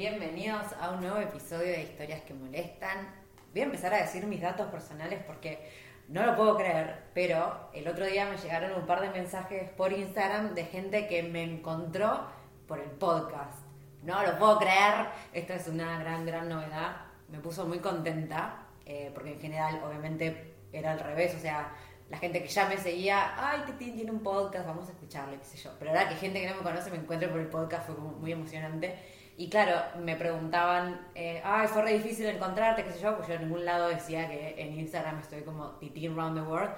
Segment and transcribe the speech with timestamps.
[0.00, 3.06] Bienvenidos a un nuevo episodio de Historias que Molestan.
[3.52, 5.70] Voy a empezar a decir mis datos personales porque
[6.08, 9.92] no lo puedo creer, pero el otro día me llegaron un par de mensajes por
[9.92, 12.24] Instagram de gente que me encontró
[12.66, 13.58] por el podcast.
[14.02, 16.96] No lo puedo creer, esto es una gran, gran novedad.
[17.28, 21.74] Me puso muy contenta, eh, porque en general obviamente era al revés, o sea,
[22.08, 25.44] la gente que ya me seguía, ay, Titín tiene un podcast, vamos a escucharlo, qué
[25.44, 25.72] sé yo.
[25.78, 28.32] Pero ahora que gente que no me conoce me encuentre por el podcast fue muy
[28.32, 29.19] emocionante.
[29.40, 33.36] Y claro, me preguntaban, eh, ay, fue re difícil encontrarte, qué sé yo, pues yo
[33.36, 36.72] en ningún lado decía que en Instagram estoy como Titín Round the World.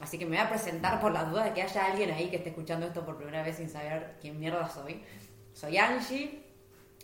[0.00, 2.36] Así que me voy a presentar por la duda de que haya alguien ahí que
[2.36, 5.04] esté escuchando esto por primera vez sin saber quién mierda soy.
[5.52, 6.46] Soy Angie,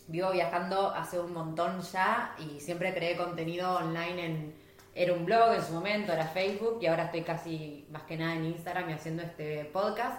[0.07, 4.55] vivo viajando hace un montón ya y siempre creé contenido online en...
[4.95, 8.33] Era un blog en su momento, era Facebook y ahora estoy casi más que nada
[8.33, 10.17] en Instagram y haciendo este podcast.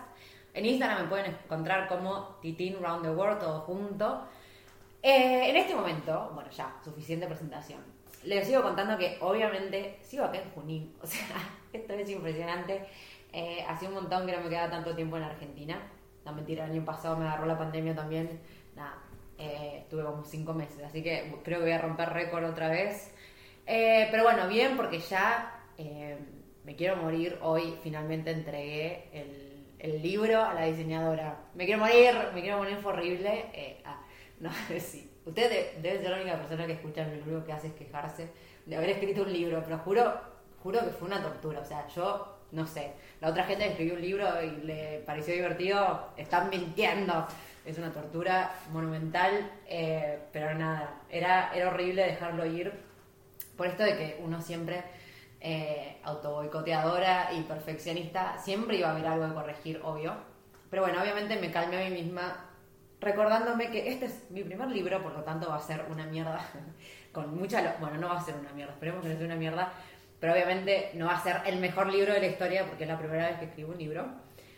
[0.54, 4.28] En Instagram me pueden encontrar como Titín Round the World, todo junto.
[5.08, 7.78] Eh, en este momento, bueno, ya, suficiente presentación.
[8.24, 11.28] Les sigo contando que obviamente sigo acá en Junín, o sea,
[11.72, 12.88] esto es impresionante.
[13.32, 15.80] Eh, hace un montón que no me quedaba tanto tiempo en Argentina.
[16.24, 18.40] No mentira, el año pasado me agarró la pandemia también.
[18.74, 18.98] Nada,
[19.38, 23.14] eh, estuve como cinco meses, así que creo que voy a romper récord otra vez.
[23.64, 25.68] Eh, pero bueno, bien, porque ya
[26.64, 27.38] me quiero morir.
[27.42, 31.44] Hoy finalmente entregué el, libro a la diseñadora.
[31.54, 33.82] Me quiero morir, me quiero morir, fue horrible.
[33.84, 34.00] Ah,
[34.40, 35.10] no, sí.
[35.24, 38.28] Usted de- debe ser la única persona que escucha lo único que hace es quejarse
[38.64, 40.20] de haber escrito un libro, pero juro,
[40.62, 41.60] juro que fue una tortura.
[41.60, 42.92] O sea, yo no sé.
[43.20, 47.26] La otra gente escribió un libro y le pareció divertido, están mintiendo.
[47.64, 52.72] Es una tortura monumental, eh, pero nada, era, era horrible dejarlo ir
[53.56, 54.84] por esto de que uno siempre,
[55.40, 60.14] eh, autoboicoteadora y perfeccionista, siempre iba a haber algo de corregir, obvio.
[60.70, 62.45] Pero bueno, obviamente me calmé a mí misma
[63.06, 66.40] recordándome que este es mi primer libro, por lo tanto va a ser una mierda.
[67.12, 67.76] Con mucha.
[67.80, 69.72] Bueno, no va a ser una mierda, esperemos que no sea una mierda.
[70.18, 72.98] Pero obviamente no va a ser el mejor libro de la historia porque es la
[72.98, 74.06] primera vez que escribo un libro.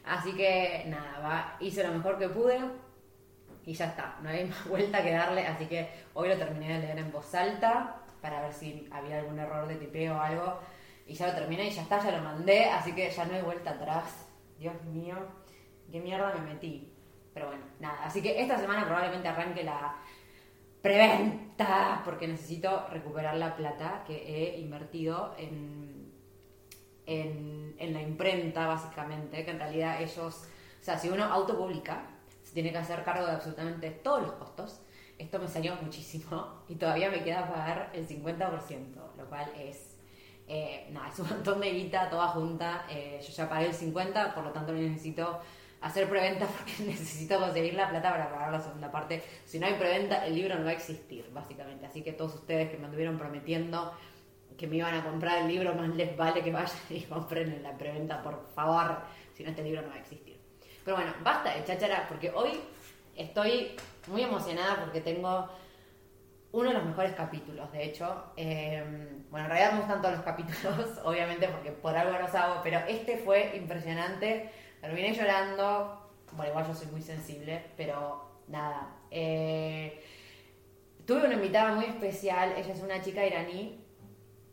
[0.04, 2.58] Así que nada, va, hice lo mejor que pude
[3.66, 6.86] y ya está, no hay más vuelta que darle, así que hoy lo terminé de
[6.86, 10.58] leer en voz alta para ver si había algún error de tipeo o algo
[11.06, 13.42] y ya lo terminé y ya está, ya lo mandé, así que ya no hay
[13.42, 14.26] vuelta atrás.
[14.58, 15.16] Dios mío,
[15.90, 16.97] qué mierda me metí.
[17.38, 19.94] Pero bueno, nada, así que esta semana probablemente arranque la
[20.82, 25.98] preventa porque necesito recuperar la plata que he invertido en
[27.08, 30.44] en, la imprenta, básicamente, que en realidad ellos,
[30.80, 32.02] o sea, si uno autopublica,
[32.42, 34.80] se tiene que hacer cargo de absolutamente todos los costos.
[35.16, 39.96] Esto me salió muchísimo y todavía me queda pagar el 50%, lo cual es,
[40.46, 42.84] eh, nada, es un montón de guita toda junta.
[42.90, 45.40] Eh, yo ya pagué el 50%, por lo tanto necesito
[45.80, 49.22] hacer preventa porque necesito conseguir la plata para pagar la segunda parte.
[49.44, 51.86] Si no hay preventa, el libro no va a existir, básicamente.
[51.86, 53.92] Así que todos ustedes que me anduvieron prometiendo
[54.58, 57.62] que me iban a comprar el libro, más les vale que vayan y compren en
[57.62, 58.98] la preventa, por favor,
[59.32, 60.36] si no este libro no va a existir.
[60.84, 62.60] Pero bueno, basta de cháchara, porque hoy
[63.14, 63.76] estoy
[64.08, 65.48] muy emocionada porque tengo
[66.50, 68.32] uno de los mejores capítulos, de hecho.
[68.36, 68.82] Eh,
[69.30, 72.80] bueno, en realidad me gustan todos los capítulos, obviamente, porque por algo los hago, pero
[72.88, 74.50] este fue impresionante.
[74.80, 76.10] Terminé llorando.
[76.32, 78.96] Bueno, igual yo soy muy sensible, pero nada.
[79.10, 80.02] Eh,
[81.06, 83.84] tuve una invitada muy especial, ella es una chica iraní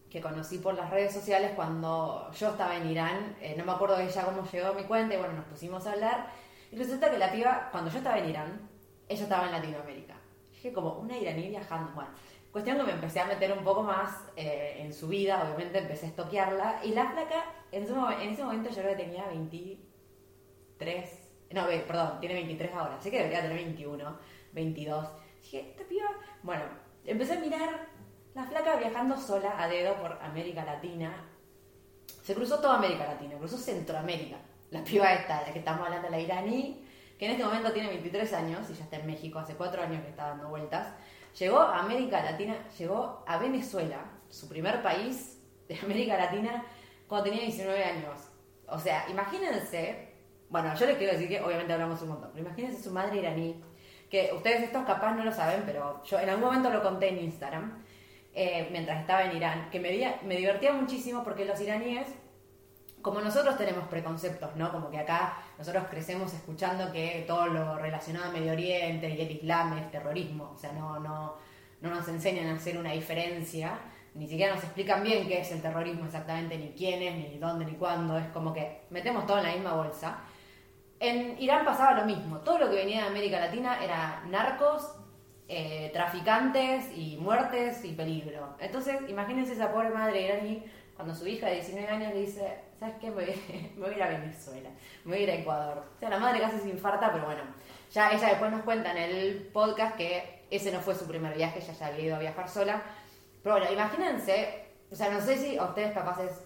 [0.10, 3.36] que conocí por las redes sociales cuando yo estaba en Irán.
[3.42, 5.86] Eh, no me acuerdo de ella cómo llegó a mi cuenta y bueno, nos pusimos
[5.86, 6.28] a hablar.
[6.72, 8.70] Y resulta que la piba, cuando yo estaba en Irán,
[9.10, 10.16] ella estaba en Latinoamérica.
[10.54, 11.92] Dije como una iraní viajando.
[11.94, 12.12] Bueno,
[12.52, 16.06] cuestión que me empecé a meter un poco más eh, en su vida, obviamente empecé
[16.06, 16.80] a estoquearla.
[16.86, 17.44] Y la flaca,
[17.74, 19.26] en, en ese momento yo creo que tenía
[20.80, 21.20] 23
[21.52, 23.00] No, perdón, tiene 23 ahora.
[23.02, 24.18] Sé que debería tener 21,
[24.54, 25.08] 22.
[25.42, 26.10] Dije, esta piba.
[26.44, 26.64] Bueno,
[27.06, 27.88] empecé a mirar
[28.34, 31.30] la flaca viajando sola a dedo por América Latina.
[32.24, 34.38] Se cruzó toda América Latina, cruzó Centroamérica.
[34.72, 36.84] La piba esta, la que estamos hablando, la iraní,
[37.18, 40.02] que en este momento tiene 23 años y ya está en México, hace 4 años
[40.04, 40.94] que está dando vueltas.
[41.38, 46.66] Llegó a América Latina, llegó a Venezuela, su primer país de América Latina,
[47.08, 48.20] cuando tenía 19 años.
[48.68, 50.05] O sea, imagínense,
[50.50, 53.62] bueno, yo les quiero decir que obviamente hablamos un montón, pero imagínense su madre iraní,
[54.10, 57.20] que ustedes estos capaz no lo saben, pero yo en algún momento lo conté en
[57.20, 57.84] Instagram,
[58.34, 59.90] eh, mientras estaba en Irán, que me,
[60.24, 62.08] me divertía muchísimo porque los iraníes,
[63.02, 64.72] como nosotros tenemos preconceptos, ¿no?
[64.72, 69.32] Como que acá nosotros crecemos escuchando que todo lo relacionado a Medio Oriente y el
[69.32, 71.36] Islam es terrorismo, o sea, no, no,
[71.82, 73.80] no nos enseñan a hacer una diferencia,
[74.16, 77.66] ni siquiera nos explican bien qué es el terrorismo exactamente, ni quién es, ni dónde,
[77.66, 80.20] ni cuándo, es como que metemos todo en la misma bolsa.
[81.00, 84.96] En Irán pasaba lo mismo, todo lo que venía de América Latina era narcos,
[85.48, 88.56] eh, traficantes y muertes y peligro.
[88.60, 90.64] Entonces, imagínense esa pobre madre iraní
[90.96, 93.12] cuando su hija de 19 años le dice, ¿sabes qué?
[93.12, 93.26] Me
[93.78, 94.70] voy, a ir a Venezuela,
[95.04, 95.84] me voy a ir a Ecuador.
[95.96, 97.44] O sea, la madre casi se infarta, pero bueno,
[97.92, 101.60] ya ella después nos cuenta en el podcast que ese no fue su primer viaje,
[101.60, 102.82] ella ya había ido a viajar sola.
[103.44, 106.45] Pero bueno, imagínense, o sea, no sé si a ustedes capaces,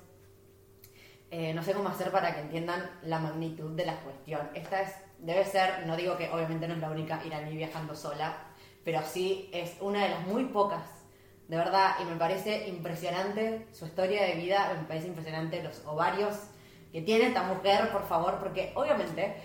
[1.32, 4.50] eh, no sé cómo hacer para que entiendan la magnitud de la cuestión.
[4.54, 8.38] Esta es, debe ser, no digo que obviamente no es la única iraní viajando sola,
[8.84, 10.84] pero sí es una de las muy pocas,
[11.48, 16.36] de verdad, y me parece impresionante su historia de vida, me parece impresionante los ovarios
[16.92, 19.36] que tiene esta mujer, por favor, porque obviamente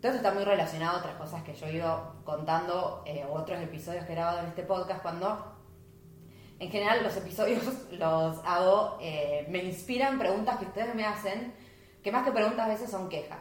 [0.00, 3.60] todo esto está muy relacionado a otras cosas que yo he ido contando, eh, otros
[3.60, 5.61] episodios que he grabado en este podcast, cuando
[6.62, 11.52] en general los episodios los hago, eh, me inspiran preguntas que ustedes me hacen,
[12.02, 13.40] que más que preguntas a veces son quejas.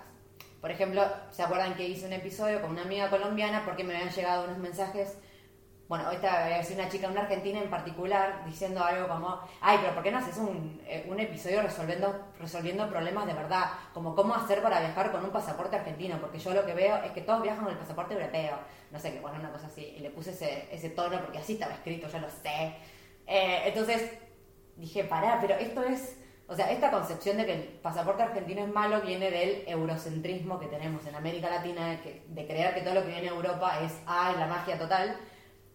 [0.60, 4.14] Por ejemplo, ¿se acuerdan que hice un episodio con una amiga colombiana porque me habían
[4.14, 5.18] llegado unos mensajes
[5.92, 10.02] bueno, esta es una chica, una argentina en particular, diciendo algo como, ay, pero ¿por
[10.02, 13.72] qué no haces un, eh, un, episodio resolviendo, resolviendo problemas de verdad?
[13.94, 17.12] Como cómo hacer para viajar con un pasaporte argentino, porque yo lo que veo es
[17.12, 18.56] que todos viajan con el pasaporte europeo.
[18.90, 19.82] No sé qué, bueno, una cosa así.
[19.98, 22.74] Y le puse ese, ese tono porque así estaba escrito, ya lo sé.
[23.32, 24.12] Eh, entonces
[24.76, 26.18] dije, pará, pero esto es...
[26.48, 30.68] O sea, esta concepción de que el pasaporte argentino es malo viene del eurocentrismo que
[30.68, 33.94] tenemos en América Latina, de, de creer que todo lo que viene a Europa es,
[34.06, 35.18] ah, la magia total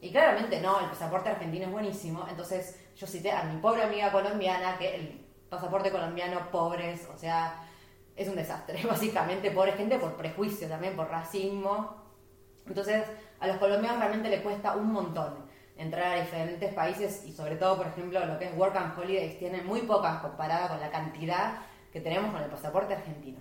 [0.01, 2.27] y claramente no, el pasaporte argentino es buenísimo.
[2.29, 7.67] Entonces yo cité a mi pobre amiga colombiana que el pasaporte colombiano, pobres, o sea,
[8.15, 8.85] es un desastre.
[8.89, 12.05] Básicamente, pobre gente por prejuicio también, por racismo.
[12.67, 13.05] Entonces,
[13.41, 15.46] a los colombianos realmente le cuesta un montón
[15.77, 19.39] entrar a diferentes países y sobre todo, por ejemplo, lo que es Work and Holidays
[19.39, 21.59] tiene muy pocas comparada con la cantidad
[21.93, 23.39] que tenemos con el pasaporte argentino.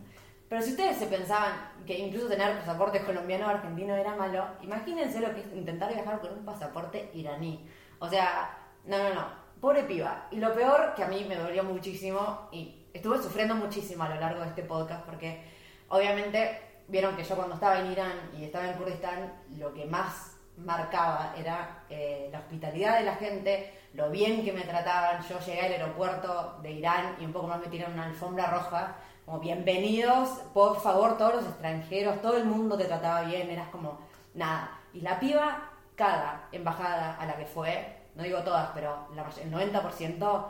[0.48, 1.54] Pero si ustedes se pensaban
[1.86, 6.20] que incluso tener pasaporte colombiano o argentino era malo, imagínense lo que es intentar viajar
[6.20, 7.68] con un pasaporte iraní.
[8.00, 9.28] O sea, no, no, no,
[9.60, 10.28] pobre piba.
[10.32, 14.16] Y lo peor, que a mí me dolió muchísimo y estuve sufriendo muchísimo a lo
[14.16, 15.44] largo de este podcast porque
[15.90, 20.35] obviamente vieron que yo cuando estaba en Irán y estaba en Kurdistán, lo que más
[20.58, 25.22] marcaba era eh, la hospitalidad de la gente, lo bien que me trataban.
[25.28, 28.96] Yo llegué al aeropuerto de Irán y un poco más me tiraron una alfombra roja
[29.26, 33.98] como bienvenidos, por favor, todos los extranjeros, todo el mundo te trataba bien, eras como
[34.36, 34.80] nada.
[34.94, 39.08] Y la piba, cada embajada a la que fue, no digo todas, pero
[39.42, 40.46] el 90%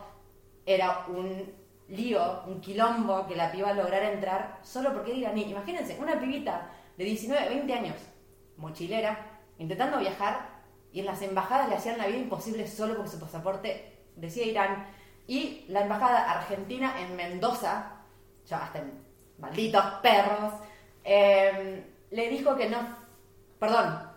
[0.66, 1.54] era un
[1.88, 5.52] lío, un quilombo que la piba lograra entrar solo porque era iraní.
[5.52, 7.96] Imagínense, una pibita de 19, 20 años,
[8.58, 10.50] mochilera, intentando viajar
[10.92, 14.88] y en las embajadas le hacían la vida imposible solo porque su pasaporte decía Irán.
[15.28, 17.96] Y la embajada argentina en Mendoza
[18.46, 18.84] ya hasta
[19.40, 20.54] malditos perros,
[21.04, 22.78] em, le dijo que no,
[23.60, 24.10] perdón,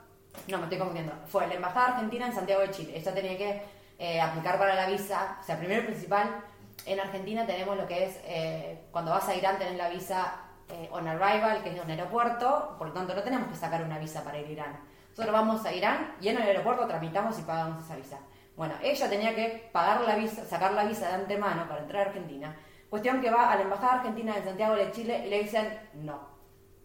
[0.48, 3.62] no me estoy confundiendo, fue la Embajada Argentina en Santiago de Chile, ella tenía que
[3.98, 6.44] eh, aplicar para la visa, o sea, primero y principal,
[6.86, 10.88] en Argentina tenemos lo que es, eh, cuando vas a Irán tenés la visa eh,
[10.92, 13.98] on arrival, que es de un aeropuerto, por lo tanto no tenemos que sacar una
[13.98, 14.80] visa para ir a Irán.
[15.18, 18.20] Nosotros vamos a Irán y en el aeropuerto tramitamos y pagamos esa visa.
[18.56, 22.10] Bueno, ella tenía que pagar la visa, sacar la visa de antemano para entrar a
[22.10, 22.56] Argentina
[22.88, 26.20] Cuestión que va a la Embajada Argentina de Santiago de Chile y le dicen no.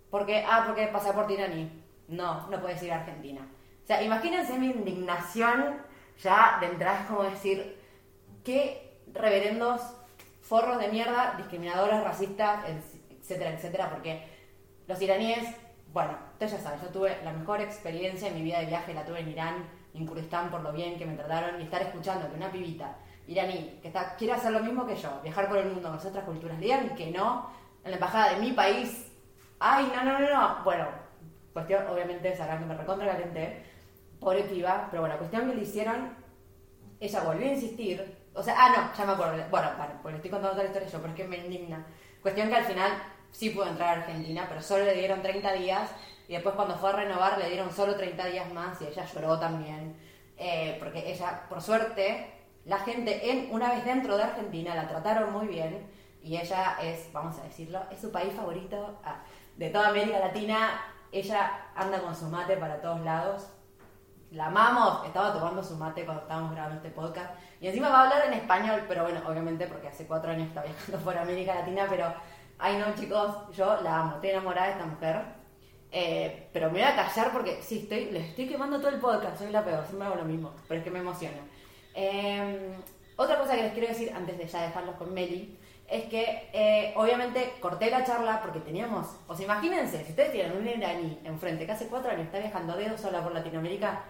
[0.09, 1.83] Porque, ah, porque pasaporte iraní.
[2.07, 3.47] No, no puedes ir a Argentina.
[3.83, 5.77] O sea, imagínense mi indignación
[6.19, 7.79] ya de entrada es como decir,
[8.43, 9.81] qué reverendos
[10.41, 12.65] forros de mierda, discriminadores, racistas,
[13.11, 14.27] etcétera, etcétera, porque
[14.87, 15.55] los iraníes,
[15.93, 19.19] bueno, ya saben, yo tuve la mejor experiencia en mi vida de viaje, la tuve
[19.19, 22.51] en Irán, en Kurdistán, por lo bien que me trataron, y estar escuchando que una
[22.51, 22.97] pibita
[23.27, 26.23] iraní que está, quiere hacer lo mismo que yo, viajar por el mundo con otras
[26.25, 27.49] culturas, le digan que no
[27.83, 29.13] en la embajada de mi país
[29.65, 30.63] Ay, no, no, no, no.
[30.65, 30.87] Bueno,
[31.53, 33.63] cuestión, obviamente que me recontra calenté.
[34.19, 36.13] Pobre piba, pero bueno, cuestión que le hicieron,
[36.99, 38.17] ella volvió a insistir.
[38.33, 39.41] O sea, ah, no, ya me acuerdo.
[39.49, 41.85] Bueno, vale, pues le estoy contando la historia yo, pero es que me indigna.
[42.21, 42.91] Cuestión que al final
[43.31, 45.89] sí pudo entrar a Argentina, pero solo le dieron 30 días.
[46.33, 49.39] Y después cuando fue a renovar le dieron solo 30 días más y ella lloró
[49.39, 49.95] también.
[50.35, 52.33] Eh, porque ella, por suerte,
[52.65, 55.87] la gente en, una vez dentro de Argentina la trataron muy bien
[56.23, 59.17] y ella es, vamos a decirlo, es su país favorito ah,
[59.57, 60.81] de toda América Latina.
[61.11, 63.49] Ella anda con su mate para todos lados.
[64.31, 67.29] La amamos, estaba tomando su mate cuando estábamos grabando este podcast.
[67.61, 70.63] Y encima va a hablar en español, pero bueno, obviamente porque hace cuatro años está
[70.63, 72.11] viajando por América Latina, pero,
[72.57, 75.42] ay no chicos, yo la amo, estoy enamorada de esta mujer
[75.95, 79.37] eh, pero me voy a callar porque sí, estoy, les estoy quemando todo el podcast,
[79.37, 81.37] soy la peor, siempre hago lo mismo, pero es que me emociona.
[81.93, 82.73] Em,
[83.15, 85.55] otra cosa que les quiero decir antes de ya dejarlos con Meli
[85.87, 90.57] es que eh, obviamente corté la charla porque teníamos, o sea, imagínense, si ustedes tienen
[90.57, 94.01] un iraní enfrente que hace cuatro años está viajando dedos sola por Latinoamérica,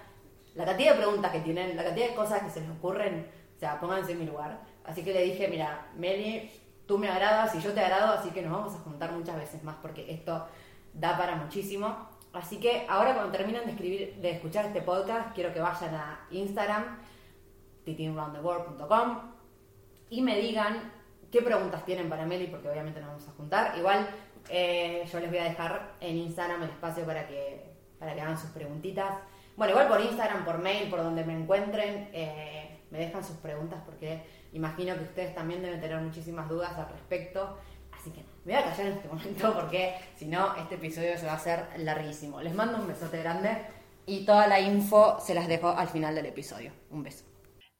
[0.56, 3.60] la cantidad de preguntas que tienen, la cantidad de cosas que se les ocurren, o
[3.60, 4.62] sea, pónganse en mi lugar.
[4.86, 6.50] Así que le dije, mira, Meli,
[6.86, 9.62] tú me agradas y yo te agrado, así que nos vamos a juntar muchas veces
[9.66, 10.48] más porque esto
[10.94, 12.10] da para muchísimo.
[12.34, 16.28] Así que ahora cuando terminen de, escribir, de escuchar este podcast, quiero que vayan a
[16.32, 16.98] Instagram,
[17.86, 19.34] titinroundtheworld.com
[20.10, 20.92] y me digan
[21.32, 23.78] qué preguntas tienen para Meli, porque obviamente nos vamos a juntar.
[23.78, 24.08] Igual
[24.50, 28.38] eh, yo les voy a dejar en Instagram el espacio para que, para que hagan
[28.38, 29.14] sus preguntitas.
[29.56, 33.80] Bueno, igual por Instagram, por mail, por donde me encuentren, eh, me dejan sus preguntas
[33.86, 34.24] porque
[34.54, 37.58] imagino que ustedes también deben tener muchísimas dudas al respecto.
[38.46, 41.36] Me voy a callar en este momento porque si no, este episodio se va a
[41.36, 42.42] hacer larguísimo.
[42.42, 43.50] Les mando un besote grande
[44.06, 46.74] y toda la info se las dejo al final del episodio.
[46.90, 47.24] Un beso.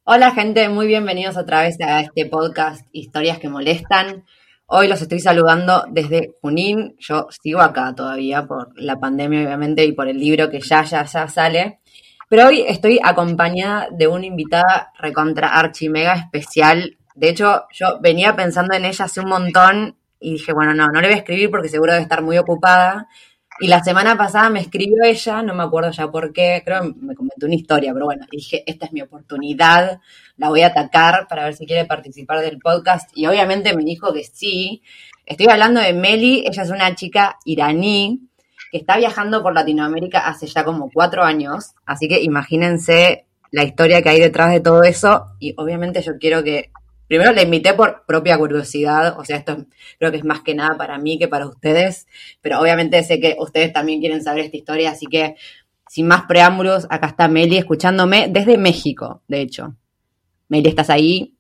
[0.06, 4.24] Hola gente, muy bienvenidos otra vez a este podcast Historias que molestan.
[4.66, 6.96] Hoy los estoy saludando desde Junín.
[6.98, 11.04] Yo sigo acá todavía por la pandemia, obviamente, y por el libro que ya, ya,
[11.04, 11.82] ya sale.
[12.30, 16.98] Pero hoy estoy acompañada de una invitada recontra archi mega especial.
[17.16, 21.02] De hecho, yo venía pensando en ella hace un montón y dije, bueno, no, no
[21.02, 23.10] le voy a escribir porque seguro debe estar muy ocupada.
[23.60, 26.94] Y la semana pasada me escribió ella, no me acuerdo ya por qué, creo que
[27.02, 30.00] me comentó una historia, pero bueno, dije, esta es mi oportunidad,
[30.38, 33.12] la voy a atacar para ver si quiere participar del podcast.
[33.14, 34.82] Y obviamente me dijo que sí.
[35.26, 38.30] Estoy hablando de Meli, ella es una chica iraní
[38.72, 44.02] que está viajando por Latinoamérica hace ya como cuatro años, así que imagínense la historia
[44.02, 46.72] que hay detrás de todo eso y obviamente yo quiero que
[47.08, 49.66] primero la invité por propia curiosidad, o sea, esto
[50.00, 52.08] creo que es más que nada para mí que para ustedes,
[52.42, 55.36] pero obviamente sé que ustedes también quieren saber esta historia, así que
[55.88, 59.76] sin más preámbulos, acá está Meli escuchándome desde México, de hecho.
[60.48, 61.36] Meli, ¿estás ahí?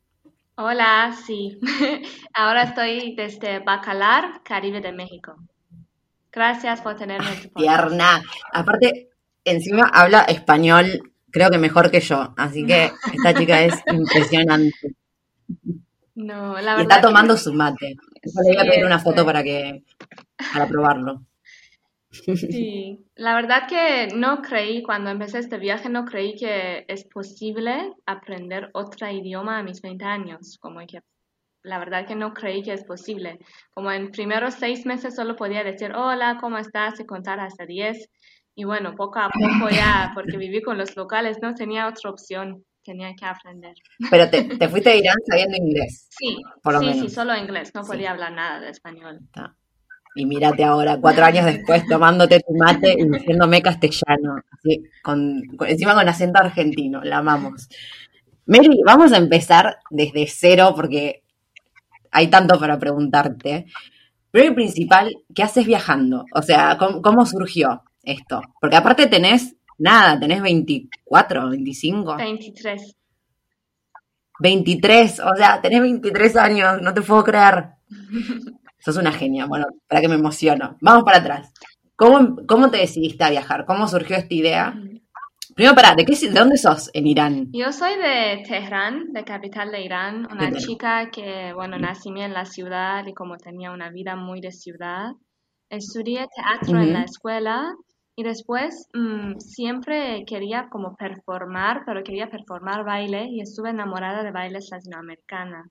[0.56, 1.60] Hola, sí.
[2.36, 5.36] Ahora estoy desde Bacalar, Caribe de México.
[6.32, 7.28] Gracias por tenerme.
[7.32, 8.22] En Tierna.
[8.52, 9.10] Aparte,
[9.44, 14.96] encima habla español, creo que mejor que yo, así que esta chica es impresionante.
[16.16, 16.82] No, la verdad.
[16.82, 17.96] está tomando su mate.
[18.22, 19.84] le voy a pedir una foto para que
[20.54, 21.26] para probarlo.
[22.12, 27.94] Sí, la verdad que no creí, cuando empecé este viaje, no creí que es posible
[28.06, 30.60] aprender otro idioma a mis 20 años.
[30.60, 31.00] Como que
[31.64, 33.40] la verdad que no creí que es posible.
[33.74, 37.00] Como en primeros seis meses solo podía decir hola, ¿cómo estás?
[37.00, 38.10] y contar hasta 10.
[38.56, 42.64] Y bueno, poco a poco ya, porque viví con los locales, no tenía otra opción
[42.84, 43.76] tenía que aprender.
[44.10, 46.08] Pero te, te fuiste a Irán sabiendo inglés.
[46.18, 49.20] Sí, por lo sí, sí, solo inglés, no podía hablar nada de español.
[50.16, 55.96] Y mírate ahora, cuatro años después, tomándote tu mate y diciéndome castellano, así, con, encima
[55.96, 57.68] con acento argentino, la amamos.
[58.46, 61.24] Mary, vamos a empezar desde cero porque
[62.12, 63.66] hay tanto para preguntarte.
[64.30, 66.26] Primero y principal, ¿qué haces viajando?
[66.34, 68.42] O sea, ¿cómo, cómo surgió esto?
[68.62, 72.18] Porque aparte tenés Nada, tenés 24, 25.
[72.18, 72.96] 23.
[74.40, 77.70] 23, o sea, tenés 23 años, no te puedo creer.
[78.80, 79.46] Sos una genia.
[79.46, 80.78] Bueno, para que me emociono.
[80.82, 81.54] Vamos para atrás.
[81.96, 83.66] ¿Cómo, ¿Cómo te decidiste a viajar?
[83.66, 84.74] ¿Cómo surgió esta idea?
[85.56, 87.50] Primero, para, ¿de, qué, ¿de dónde sos en Irán?
[87.54, 92.46] Yo soy de Teherán, de capital de Irán, una chica que, bueno, nací en la
[92.46, 95.12] ciudad y como tenía una vida muy de ciudad,
[95.70, 97.76] estudié teatro en la escuela
[98.16, 104.32] y después mm, siempre quería como performar, pero quería performar baile y estuve enamorada de
[104.32, 105.68] bailes latinoamericanas.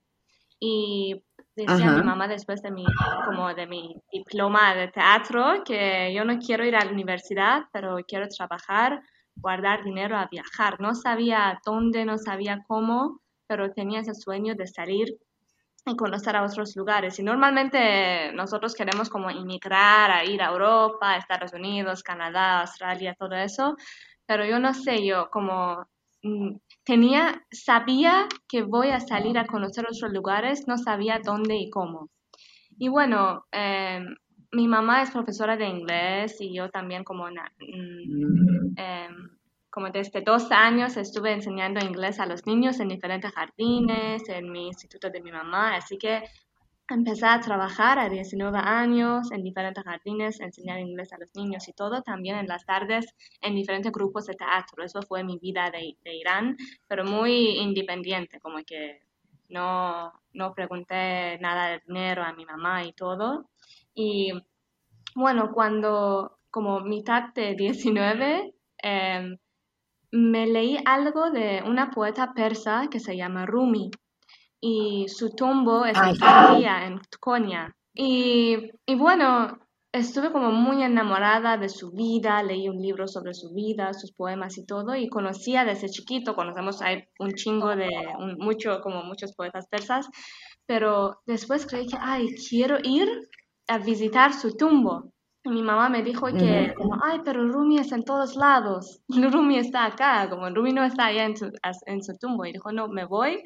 [0.59, 1.23] Y
[1.55, 2.85] decía mi mamá después de mi,
[3.25, 7.97] como de mi diploma de teatro que yo no quiero ir a la universidad, pero
[8.07, 9.01] quiero trabajar,
[9.35, 10.79] guardar dinero a viajar.
[10.79, 15.17] No sabía dónde, no sabía cómo, pero tenía ese sueño de salir
[15.85, 17.19] y conocer a otros lugares.
[17.19, 23.35] Y normalmente nosotros queremos como inmigrar, a ir a Europa, Estados Unidos, Canadá, Australia, todo
[23.35, 23.75] eso,
[24.25, 25.85] pero yo no sé, yo como
[26.23, 31.69] mm, tenía, sabía que voy a salir a conocer otros lugares, no sabía dónde y
[31.69, 32.09] cómo.
[32.77, 34.15] Y bueno, em,
[34.51, 39.32] mi mamá es profesora de inglés y yo también como, mm, em,
[39.73, 44.67] como desde dos años estuve enseñando inglés a los niños en diferentes jardines, en mi
[44.67, 46.21] instituto de mi mamá, así que
[46.87, 51.73] empecé a trabajar a 19 años en diferentes jardines, enseñar inglés a los niños y
[51.73, 54.83] todo, también en las tardes en diferentes grupos de teatro.
[54.83, 56.55] Eso fue mi vida de, de Irán,
[56.87, 59.01] pero muy independiente, como que
[59.49, 63.49] no, no pregunté nada de dinero a mi mamá y todo.
[63.95, 64.33] Y
[65.15, 69.37] bueno, cuando como mitad de 19, em,
[70.13, 73.89] me leí algo de una poeta persa que se llama Rumi
[74.61, 77.75] y su tumbo es en Turquía, en Konya.
[77.95, 79.57] Y, y bueno,
[79.91, 84.57] estuve como muy enamorada de su vida, leí un libro sobre su vida, sus poemas
[84.57, 87.89] y todo, y conocía desde chiquito, conocemos hay un chingo de,
[88.37, 90.07] mucho, como muchos poetas persas,
[90.67, 93.09] pero después creí que, ay, quiero ir
[93.67, 95.12] a visitar su tumbo.
[95.45, 99.57] Y mi mamá me dijo que, como, ay, pero Rumi está en todos lados, Rumi
[99.57, 101.51] está acá, como Rumi no está allá en su,
[101.85, 102.45] en su tumbo.
[102.45, 103.43] Y dijo, no, me voy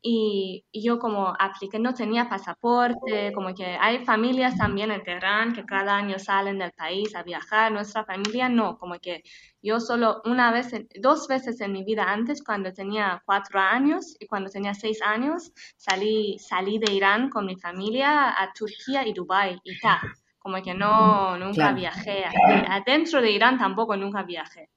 [0.00, 5.64] y, yo como apliqué, no tenía pasaporte, como que hay familias también en Teherán que
[5.64, 9.22] cada año salen del país a viajar, nuestra familia no, como que
[9.60, 14.26] yo solo una vez, dos veces en mi vida antes, cuando tenía cuatro años y
[14.26, 19.58] cuando tenía seis años, salí, salí de Irán con mi familia a Turquía y Dubái
[19.64, 20.00] y ta,
[20.48, 22.24] como que no, nunca viajé,
[22.68, 24.70] adentro de Irán tampoco nunca viajé.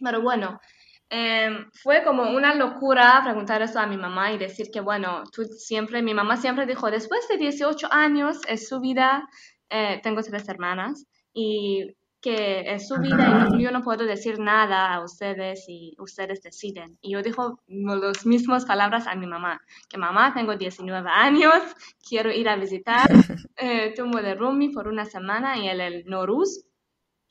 [0.00, 0.58] Pero bueno,
[1.10, 5.44] Em, fue como una locura preguntar eso a mi mamá y decir que, bueno, tú
[5.44, 9.28] siempre, mi mamá siempre dijo, después de 18 años es su vida,
[9.70, 11.94] eh, tengo tres hermanas, y
[12.24, 16.96] que es su vida y yo no puedo decir nada a ustedes y ustedes deciden.
[17.02, 19.60] Y yo dijo las mismas palabras a mi mamá,
[19.90, 21.52] que mamá, tengo 19 años,
[22.08, 23.06] quiero ir a visitar
[23.58, 26.64] eh, de Rumi por una semana y el, el Noruz.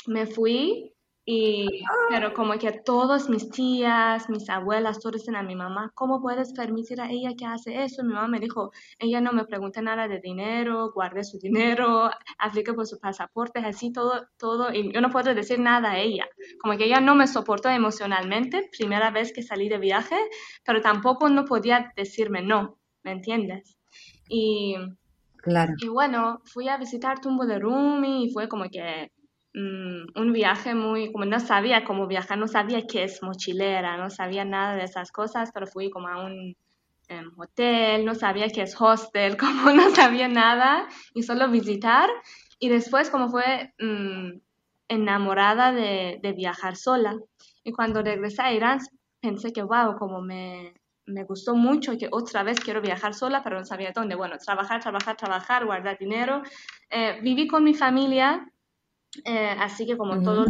[0.05, 0.92] Me fui
[1.25, 6.21] y, pero como que todas mis tías, mis abuelas, todos dicen a mi mamá, ¿cómo
[6.21, 8.03] puedes permitir a ella que hace eso?
[8.03, 12.09] Mi mamá me dijo, ella no me pregunta nada de dinero, guardé su dinero,
[12.39, 16.25] aplique por su pasaporte, así todo, todo, y yo no puedo decir nada a ella.
[16.61, 20.17] Como que ella no me soportó emocionalmente, primera vez que salí de viaje,
[20.65, 23.77] pero tampoco no podía decirme no, ¿me entiendes?
[24.27, 24.75] Y,
[25.37, 25.73] claro.
[25.77, 29.09] y bueno, fui a visitar Tumbo de Rumi y fue como que
[29.55, 34.09] Mm, un viaje muy, como no sabía cómo viajar, no sabía qué es mochilera, no
[34.09, 36.55] sabía nada de esas cosas, pero fui como a un
[37.07, 42.09] em, hotel, no sabía qué es hostel, como no sabía nada y solo visitar.
[42.59, 44.39] Y después como fue mm,
[44.87, 47.15] enamorada de, viajar sola.
[47.63, 48.79] Y cuando regresé a Irán
[49.21, 50.73] pensé que, wow, como me,
[51.05, 54.15] me gustó mucho que otra vez quiero viajar sola, pero no sabía dónde.
[54.15, 56.41] Bueno, trabajar, trabajar, trabajar, guardar dinero.
[56.89, 58.49] Eh, viví con mi familia
[59.25, 60.45] eh, así que como todo,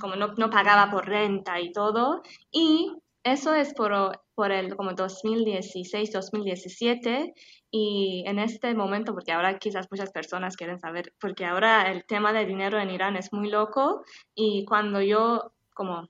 [0.00, 2.92] como no, no, pagaba por renta y todo, y
[3.24, 7.34] eso es por, por el como 2016, 2017,
[7.70, 12.32] y en este momento, porque ahora quizás muchas personas quieren saber, porque ahora el tema
[12.32, 16.08] de dinero en Irán es muy loco, y cuando yo, como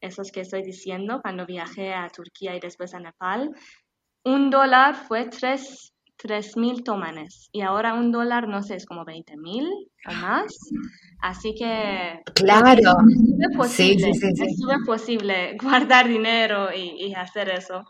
[0.00, 3.54] eso es que estoy diciendo, cuando viajé a Turquía y después a Nepal,
[4.24, 9.68] un dólar fue tres 3.000 tomanes y ahora un dólar, no sé, es como 20.000
[10.06, 10.52] o más.
[11.20, 12.20] Así que...
[12.34, 12.92] Claro.
[13.38, 17.84] Es posible, sí, sí, sí, es posible guardar dinero y, hacer eso.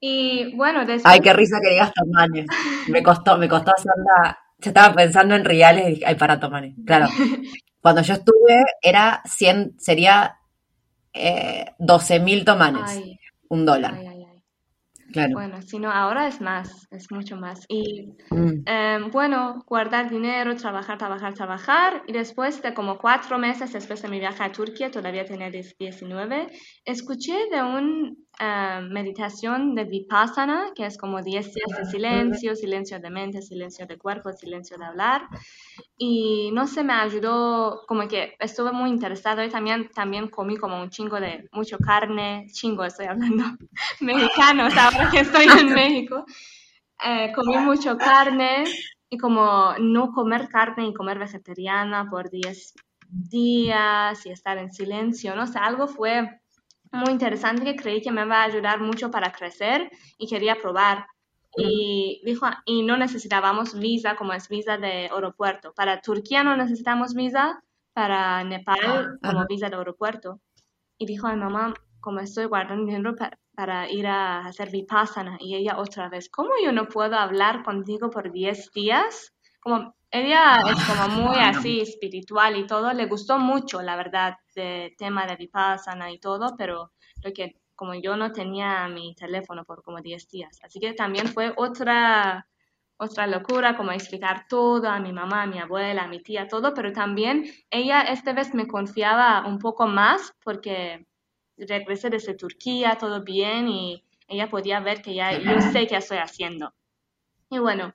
[0.00, 1.02] Y bueno, después...
[1.04, 2.46] Ay, qué risa que digas tomanes.
[2.88, 4.38] Me costó, me costó hacerla...
[4.60, 6.74] Yo estaba pensando en reales y dije, ay, para tomanes.
[6.84, 7.08] Claro.
[7.80, 10.38] Cuando yo estuve era 100, sería
[11.12, 13.00] eh, 12.000 tomanes.
[13.48, 14.17] un dólar.
[15.32, 17.64] Bueno, sino ahora es más, es mucho más.
[17.68, 18.62] Y mm.
[18.66, 22.02] em, bueno, guardar dinero, trabajar, trabajar, trabajar.
[22.06, 26.48] Y después de como cuatro meses después de mi viaje a Turquía, todavía tenía 19,
[26.84, 33.00] escuché de una em, meditación de Vipassana, que es como 10 días de silencio, silencio
[33.00, 35.22] de mente, silencio de cuerpo, silencio de hablar.
[35.96, 40.80] Y no sé, me ayudó, como que estuve muy interesado y también, también comí como
[40.80, 43.44] un chingo de, mucho carne, chingo estoy hablando,
[44.00, 45.08] mexicano, ¿sabes?
[45.10, 46.24] que estoy en México,
[47.04, 48.64] eh, comí mucho carne
[49.10, 52.74] y como no comer carne y comer vegetariana por 10
[53.08, 56.40] días y estar en silencio, no sé, algo fue
[56.92, 61.06] muy interesante que creí que me va a ayudar mucho para crecer y quería probar.
[61.56, 65.72] y dijo, y no necesitábamos visa como es visa de aeropuerto.
[65.74, 67.62] Para Turquía no necesitamos visa,
[67.98, 70.40] para Nepal como visa de aeropuerto.
[70.98, 73.14] Y dijo a mi mamá, como estoy guardando dinero
[73.56, 75.36] para, ir a hacer vipassana.
[75.40, 79.34] Y ella otra vez, ¿cómo yo no puedo hablar contigo por 10 días?
[79.68, 84.96] Como ella es como muy así espiritual y todo, le gustó mucho, la verdad, el
[84.96, 89.82] tema de vipassana y todo, pero lo que como yo no tenía mi teléfono por
[89.82, 90.58] como 10 días.
[90.62, 92.48] Así que también fue otra,
[92.96, 96.72] otra locura, como explicar todo a mi mamá, a mi abuela, a mi tía, todo,
[96.72, 101.06] pero también ella esta vez me confiaba un poco más porque
[101.58, 106.18] regresé desde Turquía, todo bien y ella podía ver que ya yo sé qué estoy
[106.18, 106.72] haciendo.
[107.50, 107.92] Y bueno,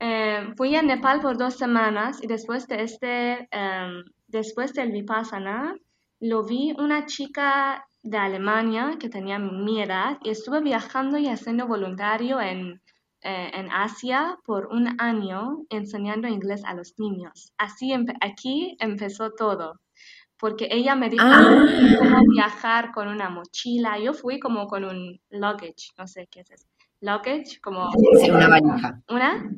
[0.00, 5.74] eh, fui a Nepal por dos semanas y después de este, em, después del Vipassana,
[6.20, 11.66] lo vi una chica de Alemania que tenía mi edad y estuve viajando y haciendo
[11.66, 12.80] voluntario en,
[13.22, 17.52] eh, en Asia por un año enseñando inglés a los niños.
[17.58, 19.80] Así aquí empezó todo,
[20.38, 21.66] porque ella me dijo ah.
[21.98, 23.98] cómo viajar con una mochila.
[23.98, 26.68] Yo fui como con un luggage, no sé qué es eso.
[27.00, 27.90] Luggage, como...
[28.20, 29.02] Sí, una valija.
[29.08, 29.50] ¿Una?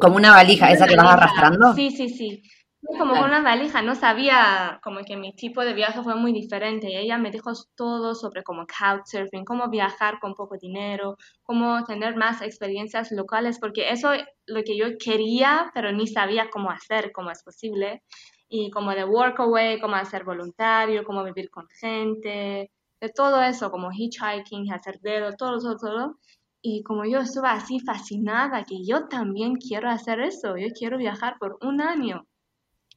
[0.00, 1.74] Como una valija, esa que vas arrastrando.
[1.74, 2.42] Sí, sí, sí
[2.82, 6.90] como con una valija, no sabía, como que mi tipo de viaje fue muy diferente.
[6.90, 12.16] Y ella me dijo todo sobre como couchsurfing, cómo viajar con poco dinero, cómo tener
[12.16, 17.12] más experiencias locales, porque eso es lo que yo quería, pero ni sabía cómo hacer,
[17.12, 18.02] cómo es posible.
[18.48, 23.90] Y como de workaway, cómo hacer voluntario, cómo vivir con gente, de todo eso, como
[23.92, 26.16] hitchhiking, hacer dedo, todo, todo, todo.
[26.62, 31.36] Y como yo estuve así fascinada que yo también quiero hacer eso, yo quiero viajar
[31.38, 32.26] por un año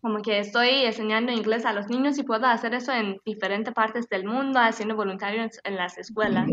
[0.03, 4.09] como que estoy enseñando inglés a los niños y puedo hacer eso en diferentes partes
[4.09, 6.49] del mundo, haciendo voluntarios en las escuelas.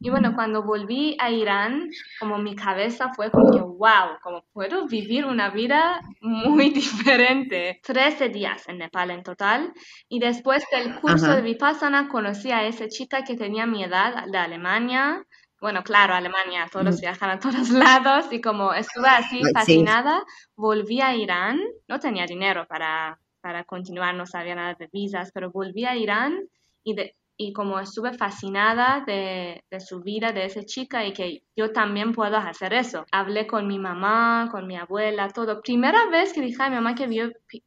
[0.00, 4.88] Y bueno, cuando volví a Irán, como mi cabeza fue como que, wow, como puedo
[4.88, 7.80] vivir una vida muy diferente.
[7.84, 9.72] Trece días en Nepal en total.
[10.08, 14.38] Y después del curso de Vipassana conocí a esa chica que tenía mi edad de
[14.38, 15.24] Alemania
[15.60, 20.24] bueno, claro, Alemania, todos viajan a todos lados y como estuve así fascinada,
[20.56, 25.50] volví a Irán, no tenía dinero para, para continuar, no sabía nada de visas, pero
[25.50, 26.48] volví a Irán
[26.82, 31.72] y de, y como estuve fascinada de, su vida, de esa chica y que yo
[31.72, 33.06] también puedo hacer eso.
[33.10, 35.62] Hablé con mi mamá, con mi abuela, todo.
[35.62, 37.08] Primera vez que dije a mi mamá que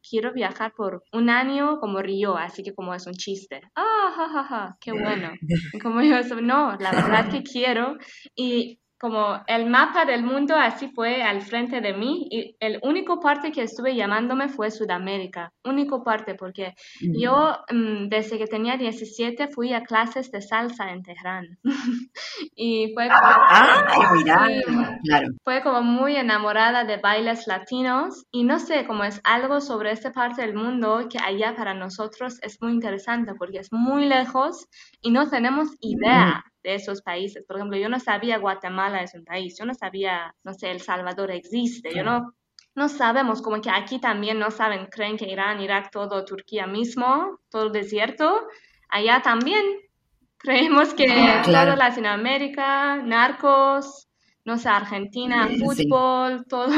[0.08, 3.62] quiero viajar por un año como Río, así que como es un chiste.
[3.74, 5.32] Ah, ja, ja, ja, qué bueno.
[5.72, 7.96] Y como yo, no, la verdad que quiero.
[8.36, 13.20] Y como el mapa del mundo así fue al frente de mí y el único
[13.20, 19.48] parte que estuve llamándome fue Sudamérica, único parte porque yo mm, desde que tenía 17
[19.48, 21.58] fui a clases de salsa en Teherán.
[22.56, 23.84] Y fue ah,
[25.44, 30.12] fue como muy enamorada de bailes latinos y no sé, como es algo sobre esta
[30.12, 34.66] parte del mundo que allá para nosotros es muy interesante porque es muy lejos
[35.00, 37.44] y no tenemos idea de esos países.
[37.46, 40.80] Por ejemplo, yo no sabía Guatemala es un país, yo no sabía, no sé, El
[40.80, 42.34] Salvador existe, yo no,
[42.74, 47.38] no sabemos, como que aquí también no saben, creen que Irán, Irak, todo Turquía mismo,
[47.50, 48.48] todo desierto,
[48.88, 49.62] allá también
[50.38, 51.06] creemos que
[51.44, 54.08] todo Latinoamérica, narcos,
[54.44, 56.72] no sé, Argentina, fútbol, todo,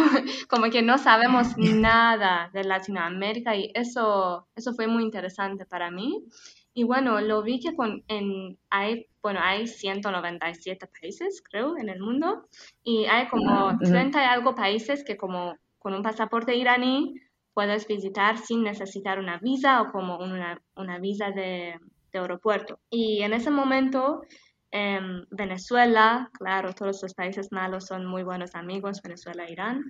[0.48, 6.24] como que no sabemos nada de Latinoamérica y eso, eso fue muy interesante para mí.
[6.78, 12.00] Y bueno, lo vi que con, en, hay, bueno, hay 197 países, creo, en el
[12.00, 12.48] mundo,
[12.84, 17.14] y hay como 30 y algo países que como con un pasaporte iraní
[17.54, 21.76] puedes visitar sin necesitar una visa o como una, una visa de,
[22.12, 22.78] de, aeropuerto.
[22.90, 24.20] Y en ese momento,
[24.70, 29.80] em, Venezuela, claro, todos los países malos son muy buenos amigos, Venezuela, Irán.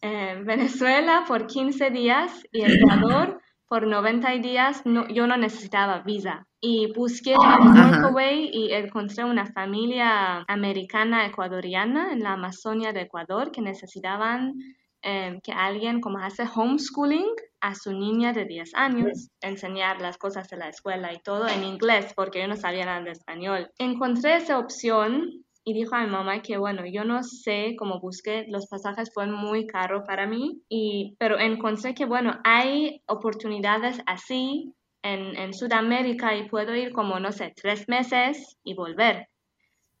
[0.00, 2.62] Eh, Venezuela por 15 días y
[3.00, 6.46] Ecuador por 90 días no, yo no necesitaba visa.
[6.60, 13.60] Y busqué Workaway y encontré una familia americana ecuatoriana en la Amazonia de Ecuador que
[13.60, 14.54] necesitaban
[15.02, 20.48] em, que alguien como hace homeschooling a su niña de 10 años, enseñar las cosas
[20.48, 23.70] de la escuela y todo en inglés porque yo no sabía nada de español.
[23.78, 28.46] Encontré esa opción y dijo a mi mamá que bueno, yo no sé cómo busqué,
[28.48, 34.72] los pasajes fueron muy caros para mí, y, pero encontré que bueno, hay oportunidades así
[35.02, 39.26] en, en Sudamérica y puedo ir como, no sé, tres meses y volver.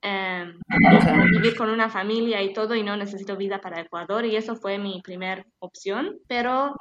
[0.02, 0.60] Em,
[1.32, 4.78] vivir con una familia y todo y no necesito vida para Ecuador y eso fue
[4.78, 6.76] mi primera opción pero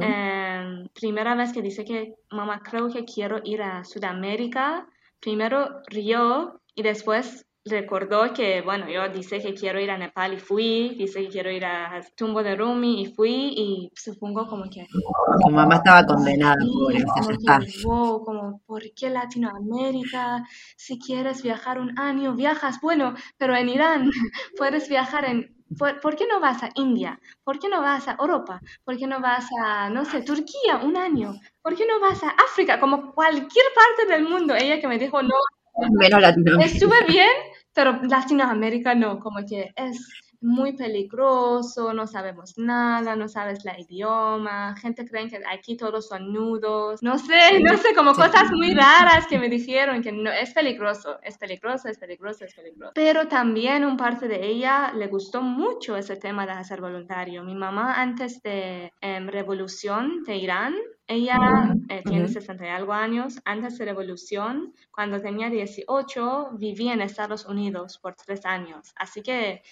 [0.00, 4.88] em, primera vez que dice que mamá creo que quiero ir a Sudamérica
[5.20, 10.38] primero Río y después recordó que, bueno, yo dice que quiero ir a Nepal y
[10.38, 14.86] fui, dice que quiero ir a Tumbo de Rumi y fui y supongo como que...
[14.86, 20.44] Tu mamá estaba condenada, como como, ¿por qué Latinoamérica?
[20.76, 24.10] Si quieres viajar un año, viajas, bueno, pero en Irán
[24.58, 25.54] puedes viajar en...
[25.78, 27.18] ¿Por, qué no vas a India?
[27.42, 28.60] ¿Por qué no vas a Europa?
[28.84, 31.34] ¿Por qué no vas a, no sé, Turquía un año?
[31.62, 32.78] ¿Por qué no vas a África?
[32.78, 34.54] Como cualquier parte del mundo.
[34.54, 35.34] Ella que me dijo, no,
[35.76, 36.72] Menos Latinoamérica.
[36.72, 37.30] Estuve bien,
[37.74, 40.08] pero Latinoamérica no, como que es
[40.44, 46.32] muy peligroso, no sabemos nada, no sabes la idioma, gente cree que aquí todos son
[46.32, 50.52] nudos, no sé, no sé, como cosas muy raras que me dijeron que no, es
[50.52, 52.92] peligroso, es peligroso, es peligroso, es peligroso.
[52.94, 57.42] Pero también un parte de ella le gustó mucho ese tema de hacer voluntario.
[57.42, 60.74] Mi mamá antes de eh, revolución de Irán,
[61.06, 63.40] ella eh, tiene 60 y algo años.
[63.44, 68.92] Antes de la revolución, cuando tenía 18, vivía en Estados Unidos por tres años.
[68.96, 69.62] Así que